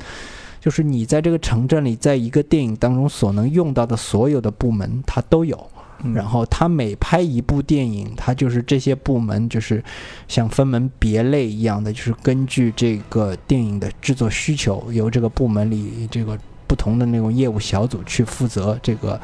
[0.62, 5.68] 就是你在这个城镇里，在一个电影当中所能用到的所有的部门，它都有。
[6.14, 9.82] 然后他每拍一部电影，他就是这些部门，就是
[10.28, 19.20] 像分门别类一样的，就是根据这个电影的制作需求，由这个部门里这个不同的那种业务小组去负责这个。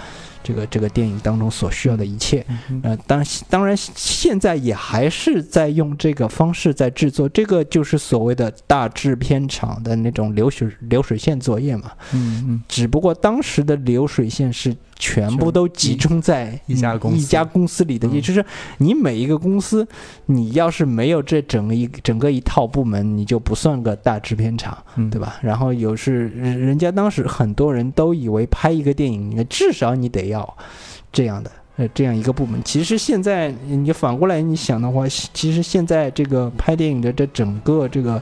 [0.48, 2.42] 这个这个电影当中所需要的一切。
[2.70, 11.92] 嗯呃，当当然现在也还是在用这个方式在制作，这个就是所谓的大制片厂的那种流水流水线作业嘛。
[12.14, 18.42] 嗯嗯只不过当时的流水线是全部都集中在一家公司一家公司里的，嗯也就是
[18.78, 19.87] 你每一个公司，
[20.26, 25.37] 你要是没有这整个一整个一套部门，你就不算个大制片厂，嗯，对吧？
[25.42, 30.38] 然后有是人人家当时很多人都以为拍一个电影，你至少你得要
[31.12, 31.51] 这样的。
[31.77, 38.20] 呃，这样一个部门，其实现在你反过来你想的话，其实现在这个拍电影的这整个这个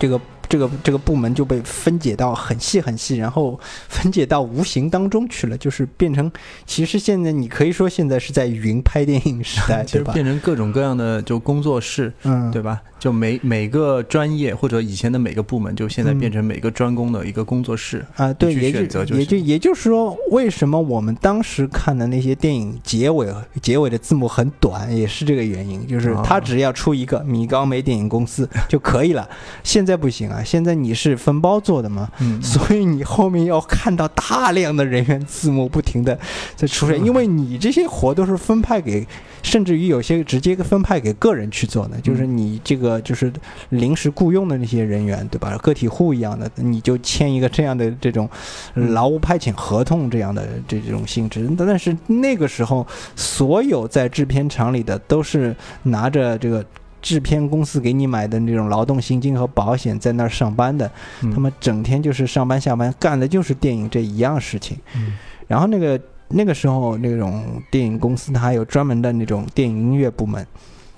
[0.00, 6.30] 这个这个这个部门就被分解到很细很细，然后分解到无形当中去了，就是变成，
[6.66, 10.12] 其实现在你可以说现在是在云拍电影时代，其 对吧？
[10.12, 12.80] 变成各种各样的就工作室，嗯，对吧？
[12.98, 18.02] 就每每个专业或者以前的每个部门，就现在嗯变成每个专攻的一个工作室。
[18.16, 23.28] 啊，对，也就也就也就是说，为什么我们当时看的那些电影结尾
[23.60, 29.28] 结尾的字幕很短，也是这个原因，就是他只要出一个米高梅电影公司就可以了。
[29.62, 36.18] 现在不行啊，现在你是分包做的嘛，嗯，所以你后面要看到大量的人员字幕不停的
[36.56, 39.06] 在出现，因为你这些活都是分派给，
[39.42, 43.32] 甚至于有些直接分派给个人去做的，就是你这个就是
[43.68, 45.56] 临时雇佣的那些人员，对吧？
[45.58, 48.28] 个体户一样的，你就签一个这样的这种
[48.74, 51.48] 劳务派遣合同这样的这种性质。
[51.56, 56.64] 但是那个时候，所有在制片厂里的都是拿着这个。
[57.04, 60.90] 制片公司给你买的那种劳动薪金和保险，在那儿上班的，
[61.22, 64.78] 嗯他们整天就是上班下班，干的就是电影这一样事情。
[64.96, 65.12] 嗯
[65.46, 70.42] 然后那个那个时候那种电影公司，它还有专门的那种电影音乐部门。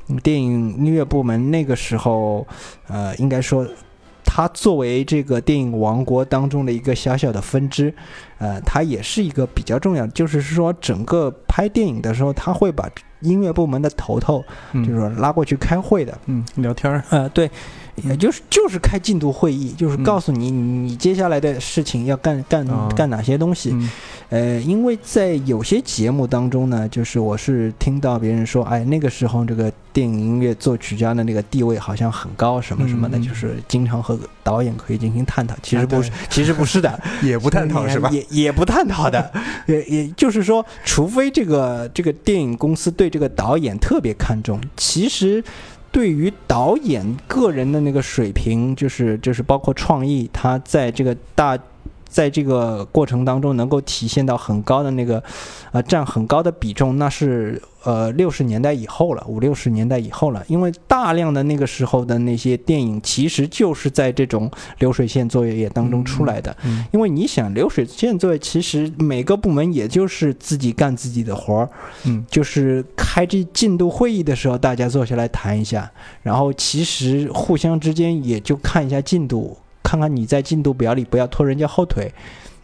[0.09, 2.47] 嗯电影音乐部门那个时候，
[2.87, 3.66] 呃，应该说，
[4.27, 7.95] 它作为这个电影王国当中的一个小小的分支，
[8.39, 14.85] 呃，它也是一个比较重要，就是说整个拍电影的时候，他会把音乐部门的头头，嗯。
[14.85, 16.19] 就是说拉过去开会的。
[16.27, 17.51] 嗯聊天儿，呃，对，
[18.05, 23.71] 也就是就是开进度会议，就是嗯告诉你你接下来的事情要干干啊干哪些东西。
[23.73, 23.91] 嗯
[24.29, 35.55] 呃，因为在有些节目当中呢，就是我是听到别人说，哎，那个时候这个电影音乐作曲家的那个地位好像很高，什么什么的，就是经常和导演可以进行探讨。
[35.63, 38.11] 其实啊不是，其实不是的， 也不探讨是吧？
[38.11, 39.33] 也也不探讨的，
[39.69, 45.43] 也也就是说，除非这个这个电影公司对这个导演特别看重，其实。
[45.97, 51.59] 对于导演个人的那个水平，就是就是包括创意，他在这个大，
[52.17, 55.23] 在这个过程当中能够体现到很高的那个，
[55.71, 66.57] 呃，占很高的比重，那是呃六十年代以后了，五六十年代以后了，因为大量的那个时候的那些电影，其实就是在这种流水线作业当中出来的。
[66.65, 71.69] 嗯因为你想，流水线作业其实每个部门也就是自己干自己的活儿，
[72.05, 75.91] 嗯就是开这进度会议的时候，大家坐下来谈一下，
[76.23, 79.55] 然后其实互相之间也就看一下进度，
[79.87, 82.12] 看看你在进度表里不要拖人家后腿。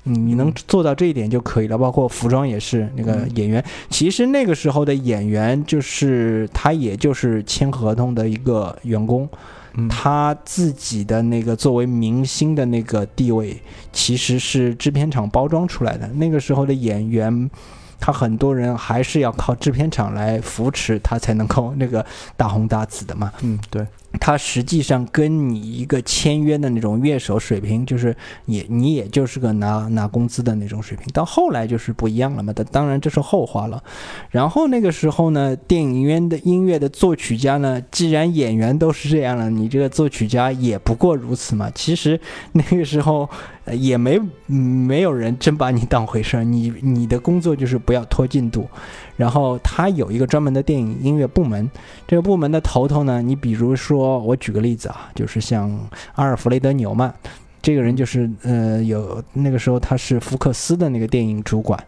[0.04, 1.78] 嗯，你能做到这一点就可以了。
[1.78, 9.28] 包括服装也是，那个嗯演员，其实那个时候的演员就是他，也就是签合同的一个员工，
[9.74, 13.56] 嗯他自己的那个作为明星的那个地位，
[13.92, 16.08] 其实是制片厂包装出来的。
[16.08, 17.48] 那个时候的演员，
[18.00, 22.04] 他很多人还是要靠制片厂来扶持他，才能够那个
[22.36, 23.32] 大红大紫的嘛。
[23.42, 23.86] 嗯对，
[24.20, 28.14] 他实际上跟你一个签约的那种乐手水平，就是
[28.46, 31.06] 也你也就是个拿拿工资的那种水平。
[31.12, 33.82] 到后来就是不一样了嘛，但当然这是后话了。
[34.30, 41.70] 然后那个时候呢，电影院的音乐的作曲家呢，既然演员都是这样了，你这个作曲家也不过如此嘛。
[41.74, 42.20] 其实
[42.52, 43.28] 那个时候
[43.64, 48.68] 呃也没没有人真把你当回事儿，你你的工作就是不要拖进度。
[49.16, 51.70] 然后他有一个专门的电影音乐部门，
[52.06, 55.70] 这个部门的头头呢，你比如说，我举个例子啊，就是像
[56.14, 57.12] 阿尔弗雷德·纽曼，
[57.60, 61.78] 这个人就是呃，有那个时候他是福克斯的那个电影主管，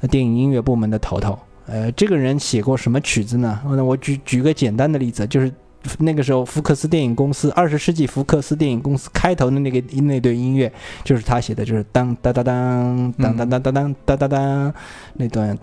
[0.00, 1.38] 呃电影音乐部门的头头。
[1.66, 3.60] 呃，这个人写过什么曲子呢？
[3.64, 5.52] 那我举举个简单的例子，就是
[5.98, 14.74] 那个时候福克斯电影公司，二十世纪福克斯电影公司开头的那个那段音乐，就是他写的，就是当当当当当当当当当当当当
[15.14, 15.58] 那段，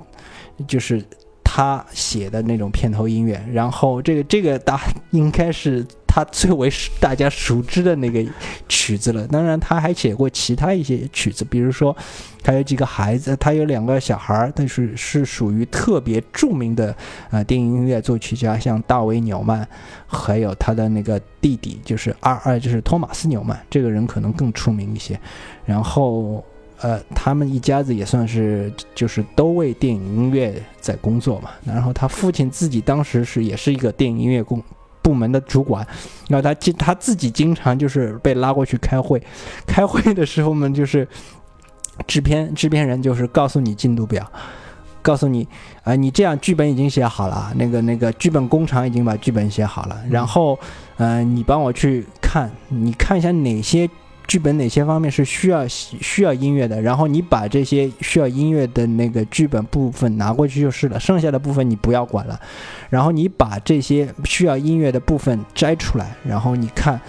[0.68, 1.04] 就是
[1.44, 3.42] 他写的那种片头音乐。
[3.52, 4.80] 然后这个这个大
[5.12, 6.68] 应该是他最为
[7.00, 8.26] 大家熟知的那个
[8.68, 9.28] 曲子了。
[9.28, 11.96] 当然，他还写过其他一些曲子，比如说
[12.42, 16.96] 他有几个孩子，他有两个小孩儿，但是是属于特别著名的
[17.30, 19.66] 呃电影音乐作曲家，像大卫纽曼，
[20.08, 25.20] 还有他的那个弟弟，就是二二就是托马斯纽曼，这个人可能更出名一些。
[25.64, 26.44] 然后
[26.82, 31.52] 呃，他们一家子也算是就是都为电影音乐在工作嘛。
[31.64, 34.64] 然后他父亲自己当时是也是一个电影音乐工
[35.10, 35.84] 部门的主管，
[36.28, 39.20] 然后他经他自己经常就是被拉过去开会，
[39.66, 41.08] 开会的时候呢，就是
[42.06, 44.24] 制片制片人就是告诉你进度表。
[45.02, 45.48] 告诉你，
[45.84, 50.60] 啊，你这样剧本已经写好了，那个那个剧本工厂已经把剧本写好了，然后，
[50.98, 53.90] 嗯，你帮我去看，你看一下哪些
[54.30, 62.40] 剧本哪些方面是需要需要音乐的，然后你把这些需要音乐的那个剧本部分拿过去就是了，剩下的部分你不要管了，
[62.92, 67.02] 然后你把这些需要音乐的部分摘出来，然后你看，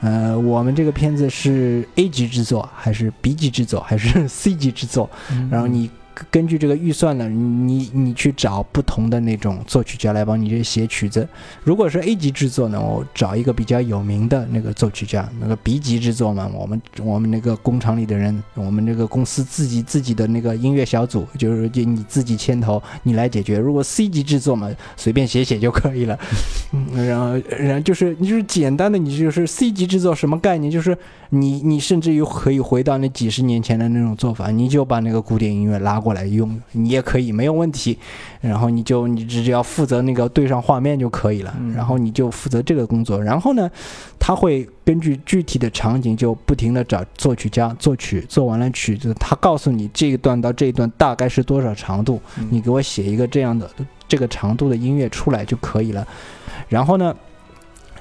[0.00, 5.10] 呃，我们这个片子是 A 级制作还是 B 级制作还是 C 级制作，
[5.50, 5.90] 然后你。
[6.30, 11.26] 根据这个预算呢，你你去找不同的那种作曲家来帮你这写曲子。
[11.64, 15.26] 如果是 A 级制作呢，我找一个比较有名的那个作曲家。
[15.40, 23.58] 那个 B 级制作嘛，我们我们那个工厂里的人，我们这个公司自己自己的那个音乐小组，就是就你自己牵头，你来解决。
[23.58, 26.18] 如果 C 级制作嘛，随便写写就可以了。
[26.94, 30.70] 然后然后就是你就是简单的，你就是 C 级制作什么概念？
[30.70, 30.96] 就是
[31.30, 36.01] 你你甚至于可以回到那几十年前的那种做法，你就把那个古典音乐拉。
[36.02, 37.96] 过来用你也可以没有问题，
[38.40, 43.70] 然后你就你只要负责那个对上画面就可以了，然后你就负责这个工作，然后呢，
[44.18, 53.70] 他会根据具体的场景就不停的找作曲家作曲，做完了曲子，他告诉你这一段到这一段大概是多少长度，你给我写一个这样的
[54.08, 56.06] 这个长度的音乐出来就可以了，
[56.68, 57.14] 然后呢，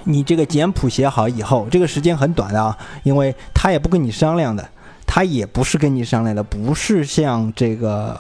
[0.04, 4.68] 你这个简谱写好以后，这个时间很短的啊，因为他也不跟你商量的。
[5.14, 8.18] 他也不是跟你商量的，不是像这个，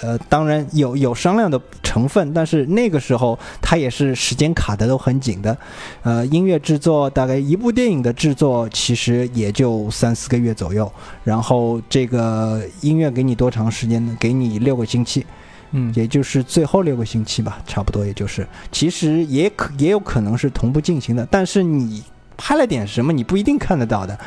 [0.00, 5.54] 呃，当然有有商量的成分，但是那个时候他也是时间卡的都很紧的，
[6.02, 10.90] 呃，音乐制作大概一部电影的制作其实也就三四个月左右，
[11.22, 14.16] 然后这个音乐给你多长时间呢？
[14.18, 15.26] 给你六个星期，
[15.72, 22.02] 嗯，也就是最后六个星期吧，差不多也就是，其实也可也有可能是同步进行的，但是你
[22.38, 24.18] 拍了点什么，你不一定看得到的，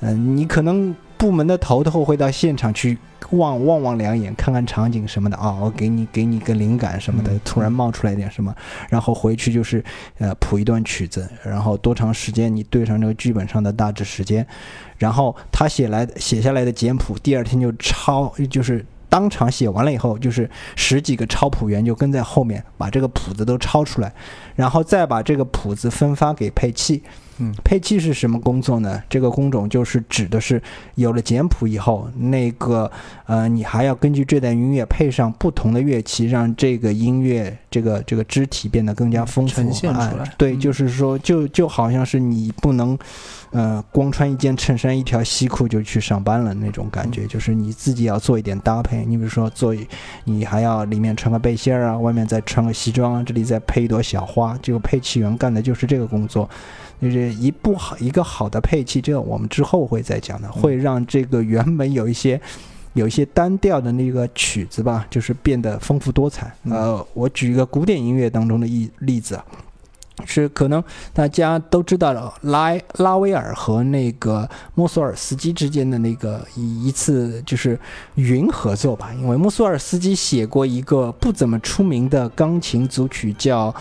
[0.00, 0.96] 嗯，你可能。
[1.20, 2.96] 部门的头头会到现场去
[3.32, 8.54] 望望望两眼，看看场景什么的啊，我给你给你个灵感什么的，突然冒出来点什么，
[8.88, 9.84] 然后回去就是
[10.16, 14.46] 呃谱一段曲子，然后多长时间你对上这个剧本上的大致时间，
[14.96, 24.10] 然后他写来写下来的简谱，第二天就抄，就是当场写完了以后，就是十几个抄谱员就跟在后面把这个谱子都抄出来，
[24.56, 27.02] 然后再把这个谱子分发给配器。
[27.40, 29.02] 嗯，配器是什么工作呢？
[29.08, 30.62] 这个工种就是指的是
[30.94, 32.90] 有了简谱以后，那个
[33.26, 39.54] 呃，你还要根据这段音乐配上不同的乐器，让这个音乐这个这个肢体变得更加丰富。
[39.54, 40.34] 呈现出来。
[40.36, 42.98] 对，就是说，就就好像是你不能，
[43.50, 49.04] 呃，光穿一件衬衫、一条西裤就去上班了那种感觉，就是你自己要做一点搭配。
[49.04, 49.74] 你比如说，做
[50.24, 54.58] 你还要里面穿个背心儿啊，外面再穿个西装啊，这里再配一朵小花。
[54.60, 56.48] 这个配器员干的就是这个工作。
[57.00, 62.38] 就是一部好一个好的配器，这个我们之后会再讲的，会让这个原本有一些
[62.92, 66.54] 有一些单调的那个曲子吧，就是变得丰富多彩。
[66.64, 69.44] 呃，我举一个古典音乐当中的一例子啊，
[70.26, 70.84] 是可能
[71.14, 77.78] 大家都知道了拉拉威尔和那个莫索尔斯基之间的那个一一次就是
[78.16, 83.74] 云合作吧，因为莫索尔斯基写过一个不怎么出名的钢琴组曲叫。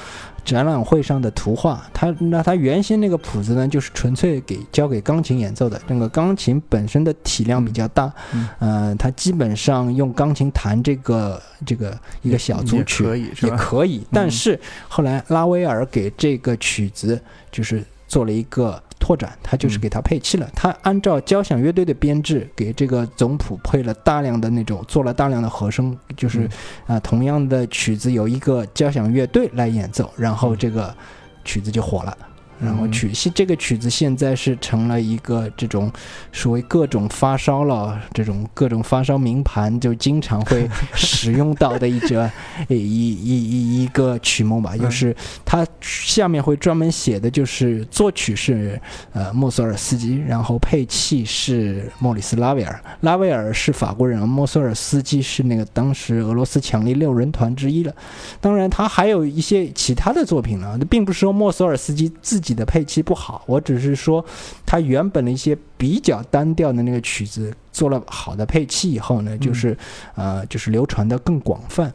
[0.43, 5.81] 展览会上的图画，他那他原先那个谱子呢，就是纯粹给交给钢琴演奏的。
[5.87, 8.11] 那个钢琴本身的体量比较大，
[8.59, 13.03] 嗯，他基本上用钢琴弹这个这个一个小组曲
[13.41, 14.05] 也可以。
[14.11, 17.21] 但是后来拉威尔给这个曲子
[17.51, 18.81] 就是做了一个。
[19.09, 20.47] 拓展，他就是给他配器了。
[20.53, 26.47] 他按照交响乐队的编制，给这个总谱配了大量的那种，做了大量的和声，就是
[26.85, 30.95] 啊，同样的曲子由一个交响乐队来演奏，然后这个
[31.43, 32.15] 曲子就火了。
[32.61, 35.89] 然后曲现这个曲子现在是成了一个这种
[36.33, 42.29] 所谓各种发烧了这种各种发烧名盘就经常会 使用到的一则
[42.67, 48.79] 一一一一个曲目吧，就是它下面会专门写的就是作曲是
[49.13, 57.95] 呃莫索尔斯基，然后配器是莫里斯拉威尔，拉威尔是法国人，莫索尔斯基是那个当时俄罗斯强力六人团之一了。
[58.41, 62.48] 当然他还有一些其他的作品呢，并不是说莫索尔斯基自己。
[62.53, 64.23] 的配器不好，我只是说，
[64.65, 69.77] 他原本的一些比较单调的那个曲子做了好的配器以后呢，就是
[70.15, 71.93] 呃，就是流传的更广泛。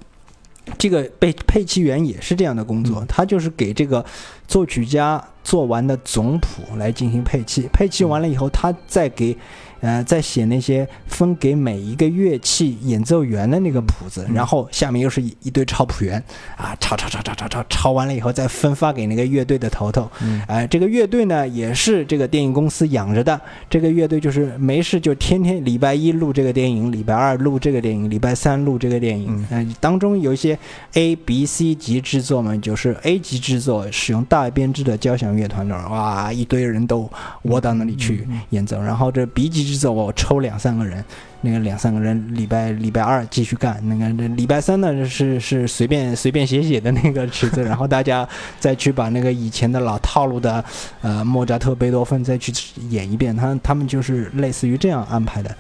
[0.79, 4.03] 这个被配器员也是这样的工作，他就是给这个
[4.49, 9.37] 作曲家做完的总谱来进行配器，配器完了以后，他再给
[9.85, 16.17] 呃，在写那些分给每一个乐器演奏员的那个谱子，然后下面又是一一堆抄谱员
[16.57, 20.11] 啊，抄抄抄抄抄抄，抄完了以后再分发给那个乐队的头头。
[20.23, 23.39] 嗯哎，这个乐队呢也是这个电影公司养着的。
[23.69, 29.47] 这个乐队就是没事就天天礼拜一录这个电影，礼拜二录这个电影，礼拜三录这个电影。
[29.51, 30.59] 嗯、当中有一些
[30.95, 37.11] A、B、C 级制作嘛，就是 A 级制作使用大编制的交响乐团的，哇，一堆人都
[37.43, 38.81] 窝到那里去演奏。
[38.81, 41.05] 然后这 B 级我抽两三个人。
[41.47, 48.27] 那个两三个人礼拜礼拜二继续干，那个礼拜三呢是是随便随便写写的那个曲子，然后大家
[48.59, 50.65] 再去把那个以前的老套路的，
[51.03, 52.51] 呃莫扎特、贝多芬再去
[52.89, 55.55] 演一遍，他他们就是类似于这样安排的，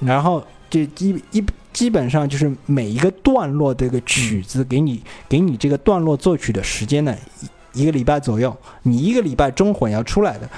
[0.00, 1.44] 然后这基一
[1.74, 7.14] 基本上就是每一个段落这个曲子给你给你这个段落作曲的时间呢
[7.74, 10.48] 一个礼拜左右，你一个礼拜中混要出来的，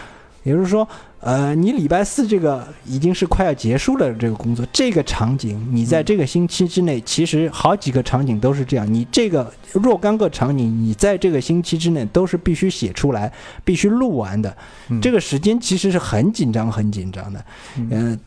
[0.43, 0.87] 也就是说。
[1.23, 8.91] 呃，你礼拜四这个已经是快要结束了这个工作，这个场景你在这个星期之内，其实好几个场景都是这样。
[8.91, 13.31] 你这个若干个场景，你在这个星期之内都是必须写出来、
[13.67, 14.57] 必须录完的。
[15.03, 17.45] 这个时间其实是很紧张、很紧张的。
[17.77, 18.19] 嗯，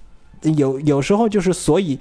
[0.55, 1.97] 有有时候就是所以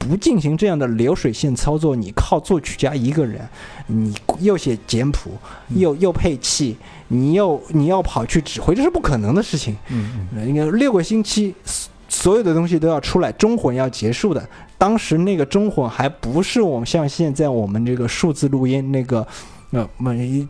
[0.00, 3.46] 不进行这样的流水线操作，你靠作曲家一个人，
[3.86, 5.30] 你又写简谱，
[5.76, 6.76] 又又配器。
[7.12, 9.76] 你又你要跑去指挥，这是不可能的事情。
[9.88, 11.52] 嗯嗯，应该六个星期，
[12.08, 14.48] 所有的东西都要出来，中混要结束的。
[14.78, 19.26] 当时那个中混还不是我们像现在我们这个数字录音那个，
[19.70, 19.88] 呃，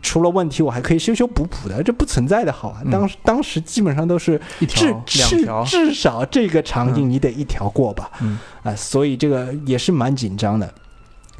[0.01, 2.81] 出了问题我还可以修修补补的，这不存在的好啊。
[2.91, 8.09] 当时当时基本上都是一条两条，至少这个场景你得一条过吧。
[8.21, 10.73] 嗯啊，所以这个也是蛮紧张的。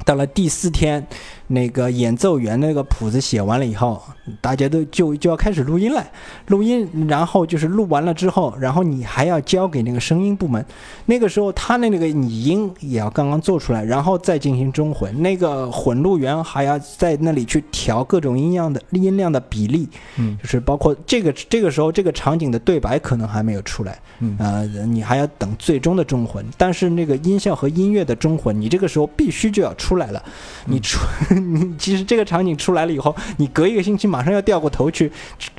[0.03, 1.05] 到了第四天，
[1.51, 4.01] 那个演奏员那个谱子写完了以后，
[4.41, 6.03] 大家都就就要开始录音了。
[6.47, 10.65] 录音，然后就是录完了之后，然后你还要交给那个声音部门。
[11.05, 15.21] 那个时候，他的那个拟音也要刚刚做出来，然后再进行中混。
[15.21, 19.87] 那个混录员还要在那里去调各种音量的音量的比例，
[20.17, 26.43] 嗯，就是包括这个这个时候这个场景的对白可能还没有出来，嗯，呃，你还要等最终的中混。
[26.57, 29.91] 但是那个音效和音乐的中混，你这个时候必须就要出。
[29.91, 30.23] 出来了，
[30.67, 30.99] 你出
[31.77, 35.11] 其实这个场景出来了以后，你隔一个星期马上要掉过头去，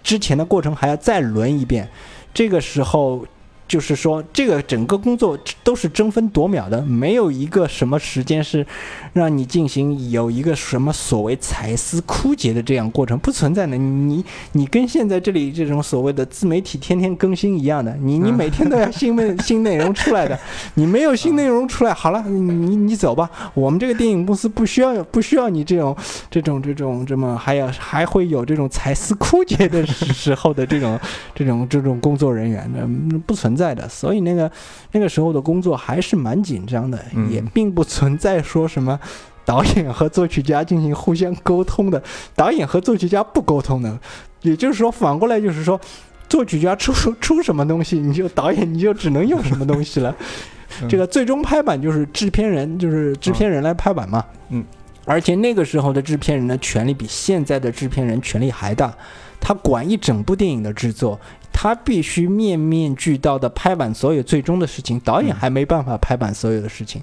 [0.02, 1.88] 之前的过程还要再轮一遍，
[2.34, 3.26] 这个时候。
[3.72, 8.66] 就是说，这个整个工作都是争分夺秒的，没有一个什么时间是
[9.14, 13.74] 让你进行有一个什么所谓才思枯竭的这样过程不存在的。
[13.78, 20.38] 你你跟现在这里这种所谓的自媒体天天更新一样的，你你每天都要新 新内容出来的，
[20.74, 25.96] 你没有新内容出来，好了，你你走吧，我们这个电影公司不需要不需要你这种
[26.30, 31.00] 这种这种这么还要还会有这种才思枯竭的时候的这种
[31.34, 32.86] 这种这种工作人员的
[33.26, 33.61] 不存在。
[33.62, 34.50] 在的，所以那个
[34.90, 36.98] 那个时候的工作还是蛮紧张的，
[37.30, 38.98] 也并不存在说什么
[39.44, 42.02] 导演和作曲家进行互相沟通的，
[42.34, 43.96] 导演和作曲家不沟通的，
[44.40, 45.80] 也就是说反过来就是说，
[46.28, 46.92] 作曲家出
[47.22, 50.12] 出什么东西，你就导演你就只能用什么东西了。
[50.88, 54.24] 这个最终拍板就是制片人，就是制片人来拍板嘛。
[54.48, 54.64] 嗯，
[55.04, 58.92] 而且那个时候的制片人的权力比现在的制片人权力还大，
[59.38, 61.20] 他管一整部电影的制作。
[61.62, 67.00] 他必须面面俱到的拍板所有最终的事情，导演还没办法拍板所有的事情。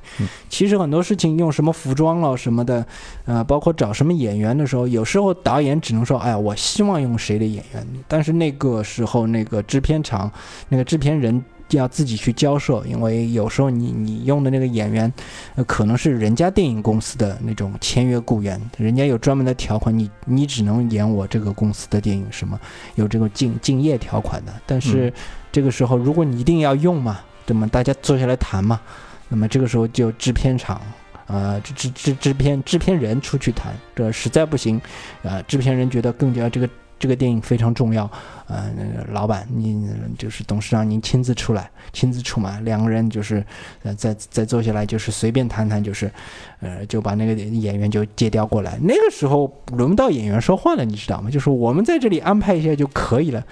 [0.50, 2.86] 其实很多事情用什么服装了什么的，
[3.24, 7.88] 呃，包括找什么演员的时候，有时候导演只能说，哎呀，我希望用谁的演员。
[8.06, 10.30] 但是那个时候，那个制片厂，
[10.68, 11.42] 那个制片人。
[11.78, 15.12] 要自己去交涉，因为有时候你你用的那个演员，
[15.56, 22.60] 呃，可能是人家电影公司的那种签约雇员，人家有专门的条款，你你只能演我这个公司的电影，什么
[22.96, 24.54] 有这个竞竞业条款的。
[24.66, 25.14] 但是
[25.52, 27.68] 这个时候，如果你一定要用嘛，对吗？
[27.72, 28.80] 大家坐下来谈嘛，
[29.28, 30.82] 那么这个时候就制片厂，
[31.28, 34.82] 呃，制制制制片制片人出去谈，这实在不行，
[35.22, 36.70] 呃，制片人觉得更加这个。
[37.02, 38.12] 这个电影非常重要，
[38.50, 39.88] 呃，那个老板，您
[40.18, 43.46] 就是董事长，您亲自出来，亲自出马，两个人就是，
[43.84, 46.12] 呃，再再坐下来，就是随便谈谈，就是，
[46.60, 48.80] 呃，就把那个演员就借调过来。
[48.82, 51.30] 那个时候轮不到演员说话了，你知道吗？
[51.30, 53.46] 就是我们在这里安排一下就可以了。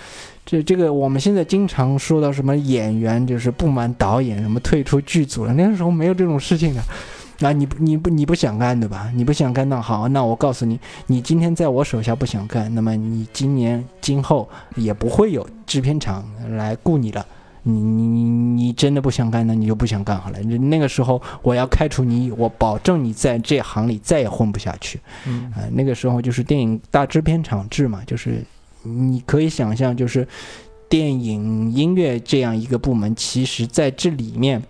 [0.44, 6.82] 这这个我们现在经常说到什么演员就是不满导演，什么退出剧组了，那个时候没有这种事情的。
[7.40, 9.12] 那你不你不你不想干对吧？
[9.16, 17.26] 你不想干那好，那我告诉你，你今天在我手下不想干，那么你今年今后也不会有制片厂来雇你了。
[17.64, 20.42] 你你你你真的不想干，那你就不想干好了。
[20.42, 25.00] 那个时候我要开除你，我保证你在这行里再也混不下去。
[25.26, 28.42] 嗯啊，那个时候就是电影大制片厂制嘛，就是
[28.84, 30.26] 你可以想象，就是
[30.88, 34.64] 电影音乐这样一个部门，其实在这里面，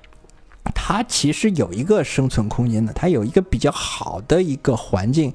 [0.88, 5.34] 它其实有一个生存空间的，它有一个比较好的一个环境，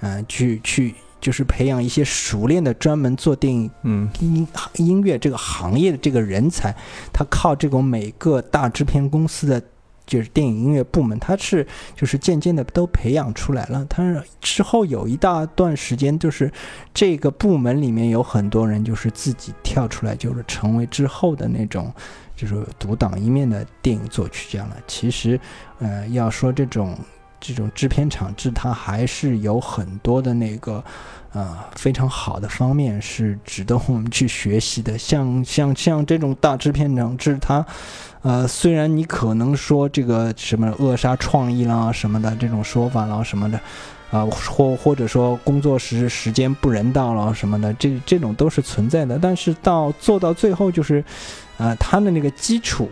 [0.00, 6.74] 嗯、去去就是培养一些熟练的专门做电影嗯音音乐这个行业的这个人才，
[7.12, 9.62] 他靠这种每个大制片公司的。
[10.06, 13.86] 就是电影音乐部门，它是就是渐渐的都培养出来了。
[13.86, 16.52] 它之后有一大段时间，就是
[16.92, 21.90] 这个部门里面有很多人就是自己跳出来，就是成为之后的那种
[22.36, 24.76] 就是独当一面的电影作曲家了。
[24.86, 25.38] 其实，
[25.78, 26.96] 呃，要说这种
[27.40, 30.82] 这种制片厂制，它还是有很多的那个
[31.32, 34.96] 呃非常好的方面是值得我们去学习的。
[34.96, 37.64] 像像像这种大制片厂制，它
[38.22, 43.60] 呃虽然你可能说这个什么扼杀创意啦什么的这种说法啦什么的。
[44.10, 49.18] 啊，或或者说工作时时间不人道了什么的，这这种都是存在的。
[49.20, 51.04] 但是到做到最后，就是，
[51.58, 52.88] 呃，它的那个基础，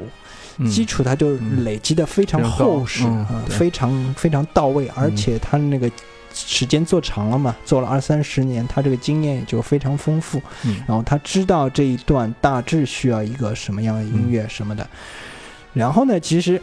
[0.59, 5.91] 嗯基础它就嗯累积的非常厚实，嗯呃非常非常到位，而嗯且它那个
[6.33, 14.87] 时间做长了嘛，做了二三十年，他这个经验也就非常丰富，嗯然后他知道这一段大致需要一个什么样的音乐什么的。
[15.73, 16.61] 然后呢，其实。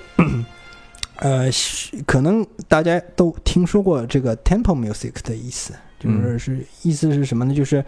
[1.19, 1.49] 呃，
[2.05, 7.53] 可能大家都听说过这个 tempo music 的意思，就是嗯是意思是什么呢？
[7.53, 7.83] 就是，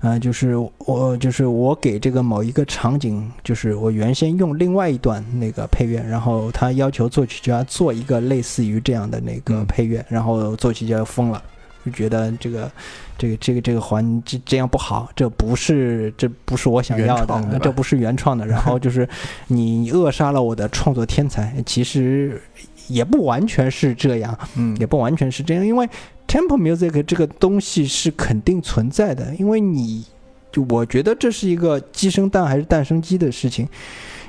[0.00, 11.42] 呃，就是我就是我给这个某一个场景，就是我原先用另外一段那个配乐，然后他要求作曲家做一个类似于这样的那个嗯配乐，然后作曲家就疯了。
[11.84, 12.70] 就觉得这个，
[13.18, 18.46] 这个，这个，这个环这这样不好，这不是，这不是我想要的这不是原创的。
[18.46, 19.08] 然后就是
[19.48, 21.52] 你扼杀了我的创作天才。
[21.66, 22.40] 其实
[22.88, 25.88] 也不完全是这样，嗯也不完全是这样，因为
[26.26, 30.04] tempo music 这个东西是肯定存在的，因为你
[30.50, 33.68] 就我觉得这是一个鸡生蛋还是蛋生鸡的事情。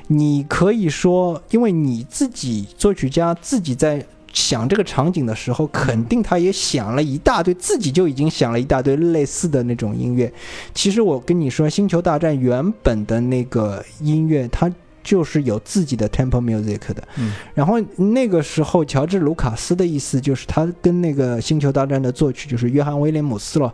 [0.07, 10.31] 你可以说，因为你自己作曲家自己在想这个场景的时候，肯定他也想了一大堆，自己就已经想了一大堆类似的那种音乐。
[10.73, 14.69] 其实我跟你说，《星球大战》原本的那个音乐，它
[15.03, 17.07] 就是有自己的 temple music 的。
[17.17, 23.73] 嗯然后那个时候，乔治·卢卡斯的意思就是，他跟那个《星球大战》的作曲就是约翰·威廉姆斯了。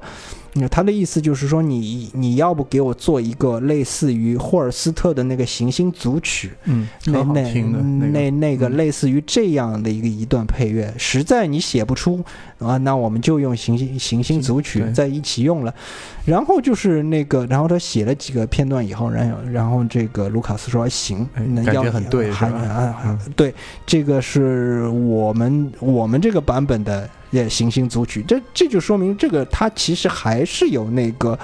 [0.59, 7.53] 那他的意思就是说你，你要不给我做一个类似于霍尔斯特的那个行星组曲，嗯，那那
[8.11, 12.23] 那那个，类似于这样的一个一段配乐，实在你写不出
[12.59, 15.73] 啊，那我们就用行星行星组曲在一起用了。
[16.25, 23.53] 然后就是那个，然后他写了几个片段以后，然后然后这个卢卡斯说行，哎那要感觉很对还是吧啊嗯对，
[23.85, 27.09] 这个是我们我们这个版本的。
[27.31, 31.37] 也行星组曲，这这就说明这个它其实还是有那个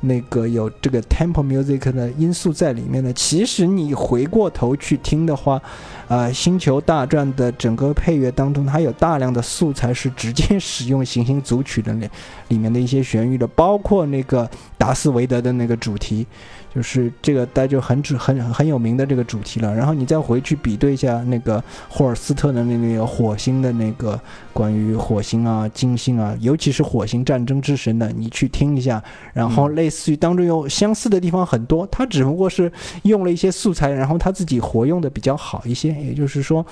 [0.00, 3.12] 那个有这个 temple music 的因素在里面的。
[3.12, 5.60] 其实你回过头去听的话，
[6.08, 12.08] 呃，《星球大战》的整个配乐当中，它有大量的素材是直接使用行星组曲的里
[12.48, 16.26] 里面的一些旋律的，包括那个达斯维德的那个主题。
[16.74, 19.72] 就是这个，大家就很主很很有名的这个主题了。
[19.74, 24.20] 然后你再回去比对一下那个霍尔斯特的那那个火星的那个
[24.52, 29.02] 关于火星啊、金星啊，尤其是火星战争之神的，你去听一下。
[29.32, 32.70] 然后类似于当中有相似的地方很多，他只不过是
[33.02, 35.92] 用了一些素材，然后他自己活用的比较好一些。
[35.92, 36.64] 也就是说，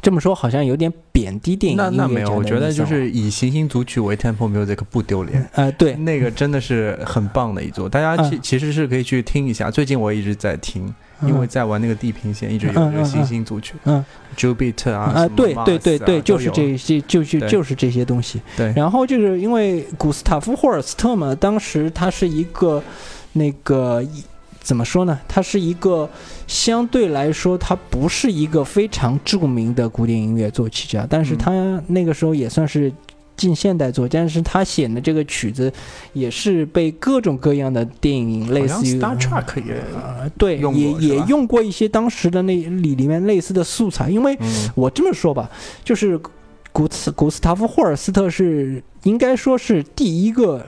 [0.00, 5.44] 这么说好像有点贬低电影那那没有，我觉得就是以行星组曲为 tempo music 不丢脸。
[5.52, 9.70] 呃，对，那个真的是很棒的一作，大家其嗯其实是可以去听一下。
[9.70, 14.02] 最近我一直在听，因为在玩那个地平线，一直有这个行星组曲，嗯
[14.36, 18.40] Jupiter 啊，对对对就是这些，就是就是这些东西。
[18.56, 22.82] 对，然后就是因为古斯塔夫霍尔斯特嘛，当时他是一个
[23.32, 24.22] 那个一
[24.60, 25.18] 怎么说呢？
[25.26, 26.08] 他是一个
[26.46, 32.92] 相对来说，他不是一个非常著名的古典音乐作曲家，但是嗯他那个时候也算是。
[33.36, 35.72] 近现代作，但是他写的这个曲子
[36.12, 45.50] 也是被各种各样的电影，类似于 Star Trek 也，呃，对，也也用过一些当时的那里里面类似的素材，因为嗯我这么说吧，
[45.82, 46.20] 就是
[46.70, 50.62] 古斯古斯塔夫霍尔斯特是应该说是第一个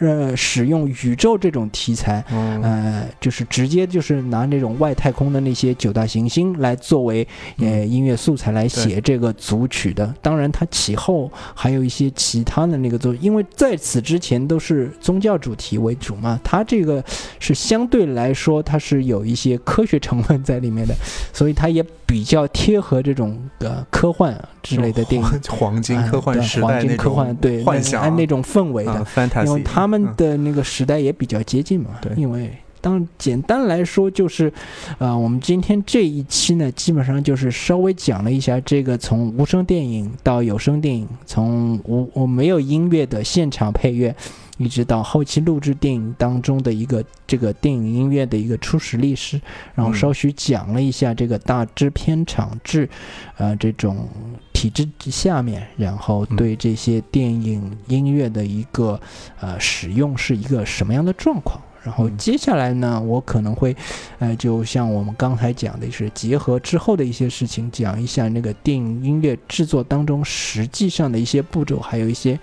[0.00, 7.26] 呃使用宇宙这种题材，嗯呃，就是直接就是拿那种外太空的那些九大行星来作为
[7.58, 10.14] 呃嗯音乐素材来写这个组曲的。
[10.20, 17.02] 当然，它其后还有一些其他的那个作，因为在此之前都是宗教主题为主嘛，它这个
[17.38, 20.94] 是相对来说它是有一些科学成分在里面的，
[21.32, 25.28] 所以它也比较贴合这种呃科幻啊之类的电影。
[25.28, 25.40] 黄
[25.74, 29.06] 黄金哎科幻时代那金科幻种对幻想按那种氛围的，
[29.44, 30.14] 因为他们嗯。
[30.16, 32.12] 的那个时代也比较接近嘛，对。
[32.16, 32.50] 因为
[32.80, 34.52] 当简单来说就是，
[34.98, 44.14] 呃，我们今天这一期呢，基本上就是稍微讲了一下这个从无声电影到有声电影，从无我没有音乐的现场配乐，
[44.58, 49.40] 一直到后期录制电影当中的一个这个电影音乐的一个初始历史，
[49.74, 52.88] 然后嗯稍许讲了一下这个大制片厂制，
[53.36, 54.08] 呃，这种
[54.52, 59.00] 体制下面，然后对这些电影音乐的一个
[59.40, 61.60] 呃使用是一个什么样的状况。
[61.82, 62.16] 然后嗯。
[62.16, 63.76] 接下来呢，我可能会，
[64.18, 72.36] 呃，就像我们刚才讲的，是结合之后的一些事情，讲一下那个电影音乐制作当中实际上的一些步骤，还有一些，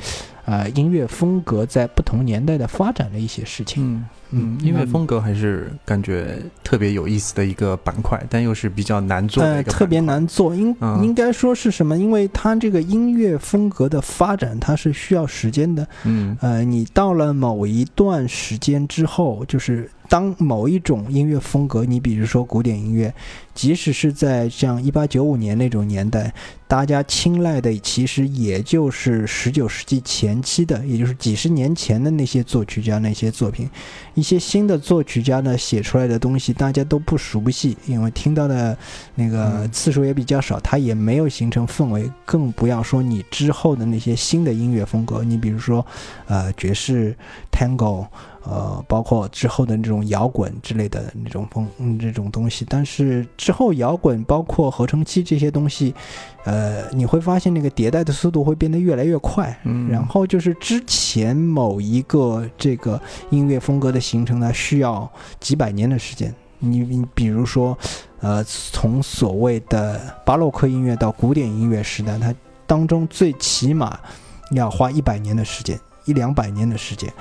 [0.46, 3.96] 呃，音乐风格在不同年代的发展的一些事情。
[3.96, 11.96] 嗯嗯，音乐风格还是感觉特别有意思的一个板块，但又是比较难做的呃，一个特别难做，应、嗯应该说是什么？
[11.96, 15.88] 因为它这个音乐风格的发展，它是需要时间的。
[16.04, 23.12] 嗯呃，你到了某一段时间之后，就是当某一种音乐风格，你比如说古典音乐，
[23.56, 26.32] 即使是在像一八九五年那种年代，
[26.68, 33.68] 大家青睐的其实也就是十九世纪前期的，也就是几十年前的那些作曲家那些作品。
[34.14, 38.78] 一些新的作曲家呢写出来的东西，大家都不熟悉，因为听到的
[39.16, 45.24] 那个嗯次数也比较少，它也没有形成氛围，更不要说你之后的那些新的音乐风格。
[45.24, 45.84] 你比如说，
[46.28, 47.16] 呃，爵士、
[47.52, 48.06] Tango，
[48.46, 52.66] 呃，包括之后的那种摇滚之类的那种风，嗯，这种东西。
[52.68, 55.94] 但是之后摇滚包括合成器这些东西，
[56.44, 59.58] 呃，你会发现那个迭代的速度会变得越来越快。
[59.64, 66.34] 嗯，然后就是之前某一个这个音乐风格的形成呢，需要几百年的时间。
[66.66, 67.78] 你你比如说，
[68.22, 72.34] 呃，从所谓的巴洛克音乐到古典音乐时代，它
[72.66, 74.00] 当中最起码
[74.52, 77.12] 要花一百年的时间，一两百年的时间。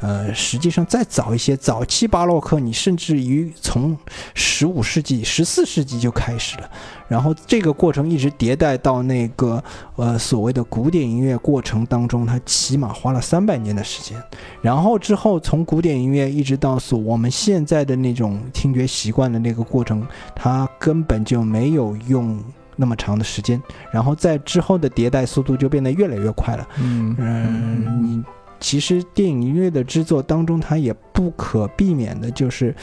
[0.00, 3.96] 呃，实际上再早一些，早期巴洛克，你甚至于从
[4.34, 6.70] 十五世纪、十四世纪就开始了，
[7.08, 9.62] 然后这个过程一直迭代到那个
[9.96, 14.22] 呃所谓的古典音乐过程当中，它起码花了三百年的时间。
[14.60, 22.38] 然后之后从古典音乐一直到所我们现在的那种听觉习惯的那个过程，它根本就没有用
[22.76, 23.60] 那么长的时间。
[23.90, 26.68] 然后在之后的迭代速度就变得越来越快了。
[26.78, 28.24] 嗯嗯，你
[28.60, 32.74] 其实电影音乐的制作当中，它也不可避免的就是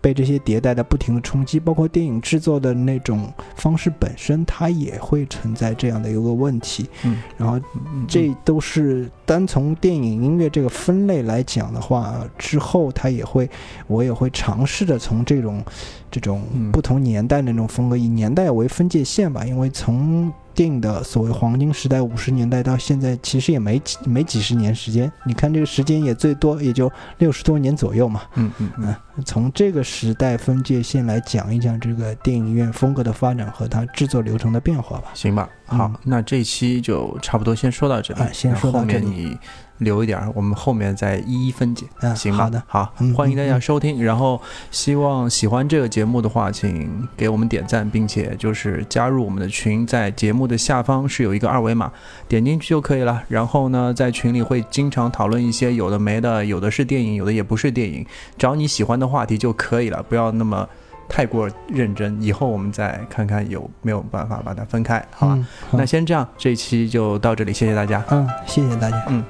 [0.00, 6.88] 被这些迭代的不停的冲击，包括电影制作的那种方式本身，它也会存在这样的一个问题。
[7.04, 13.48] 嗯，然后嗯这都是单从电影音乐这个分类来讲的话，之后它也会，
[13.86, 15.62] 我也会尝试着从这种
[16.10, 28.22] 这种嗯不同年代的那种风格，以年代为分界线吧，因为从电影的所谓黄金时代五十年代到现在，其实也没几没几十年时间，你看这个时间也最多也就六十多年左右嘛。
[28.34, 35.10] 嗯嗯嗯嗯，从这个时代分界线来讲一讲这个电影院风格的发展和它制作流程的变化吧。
[35.14, 39.38] 行吧，好，嗯那这一期就差不多先说到这里，啊先说到这里然后后面你
[39.80, 41.84] 留一点儿，我们后面再一一分解。
[42.00, 44.02] 嗯，行吧，好的，好嗯，欢迎大家收听。
[44.02, 51.90] 然后，希望喜欢这个节目的话，请给我们点赞，并且就是加入我们的群，在节目的下方是有一个二维码，
[52.28, 53.22] 点进去就可以了。
[53.28, 58.06] 然后呢，在群里会经常讨论一些有的没的，有的是电影，有的也不是电影，
[58.38, 60.68] 找你喜欢的话题就可以了，不要那么
[61.08, 62.20] 太过认真。
[62.22, 65.34] 以后我们再看看有没有办法把它分开，好吧？
[65.36, 68.04] 嗯好那先这样，这一期就到这里，谢谢大家。
[68.10, 69.04] 嗯，谢谢大家。
[69.08, 69.24] 嗯。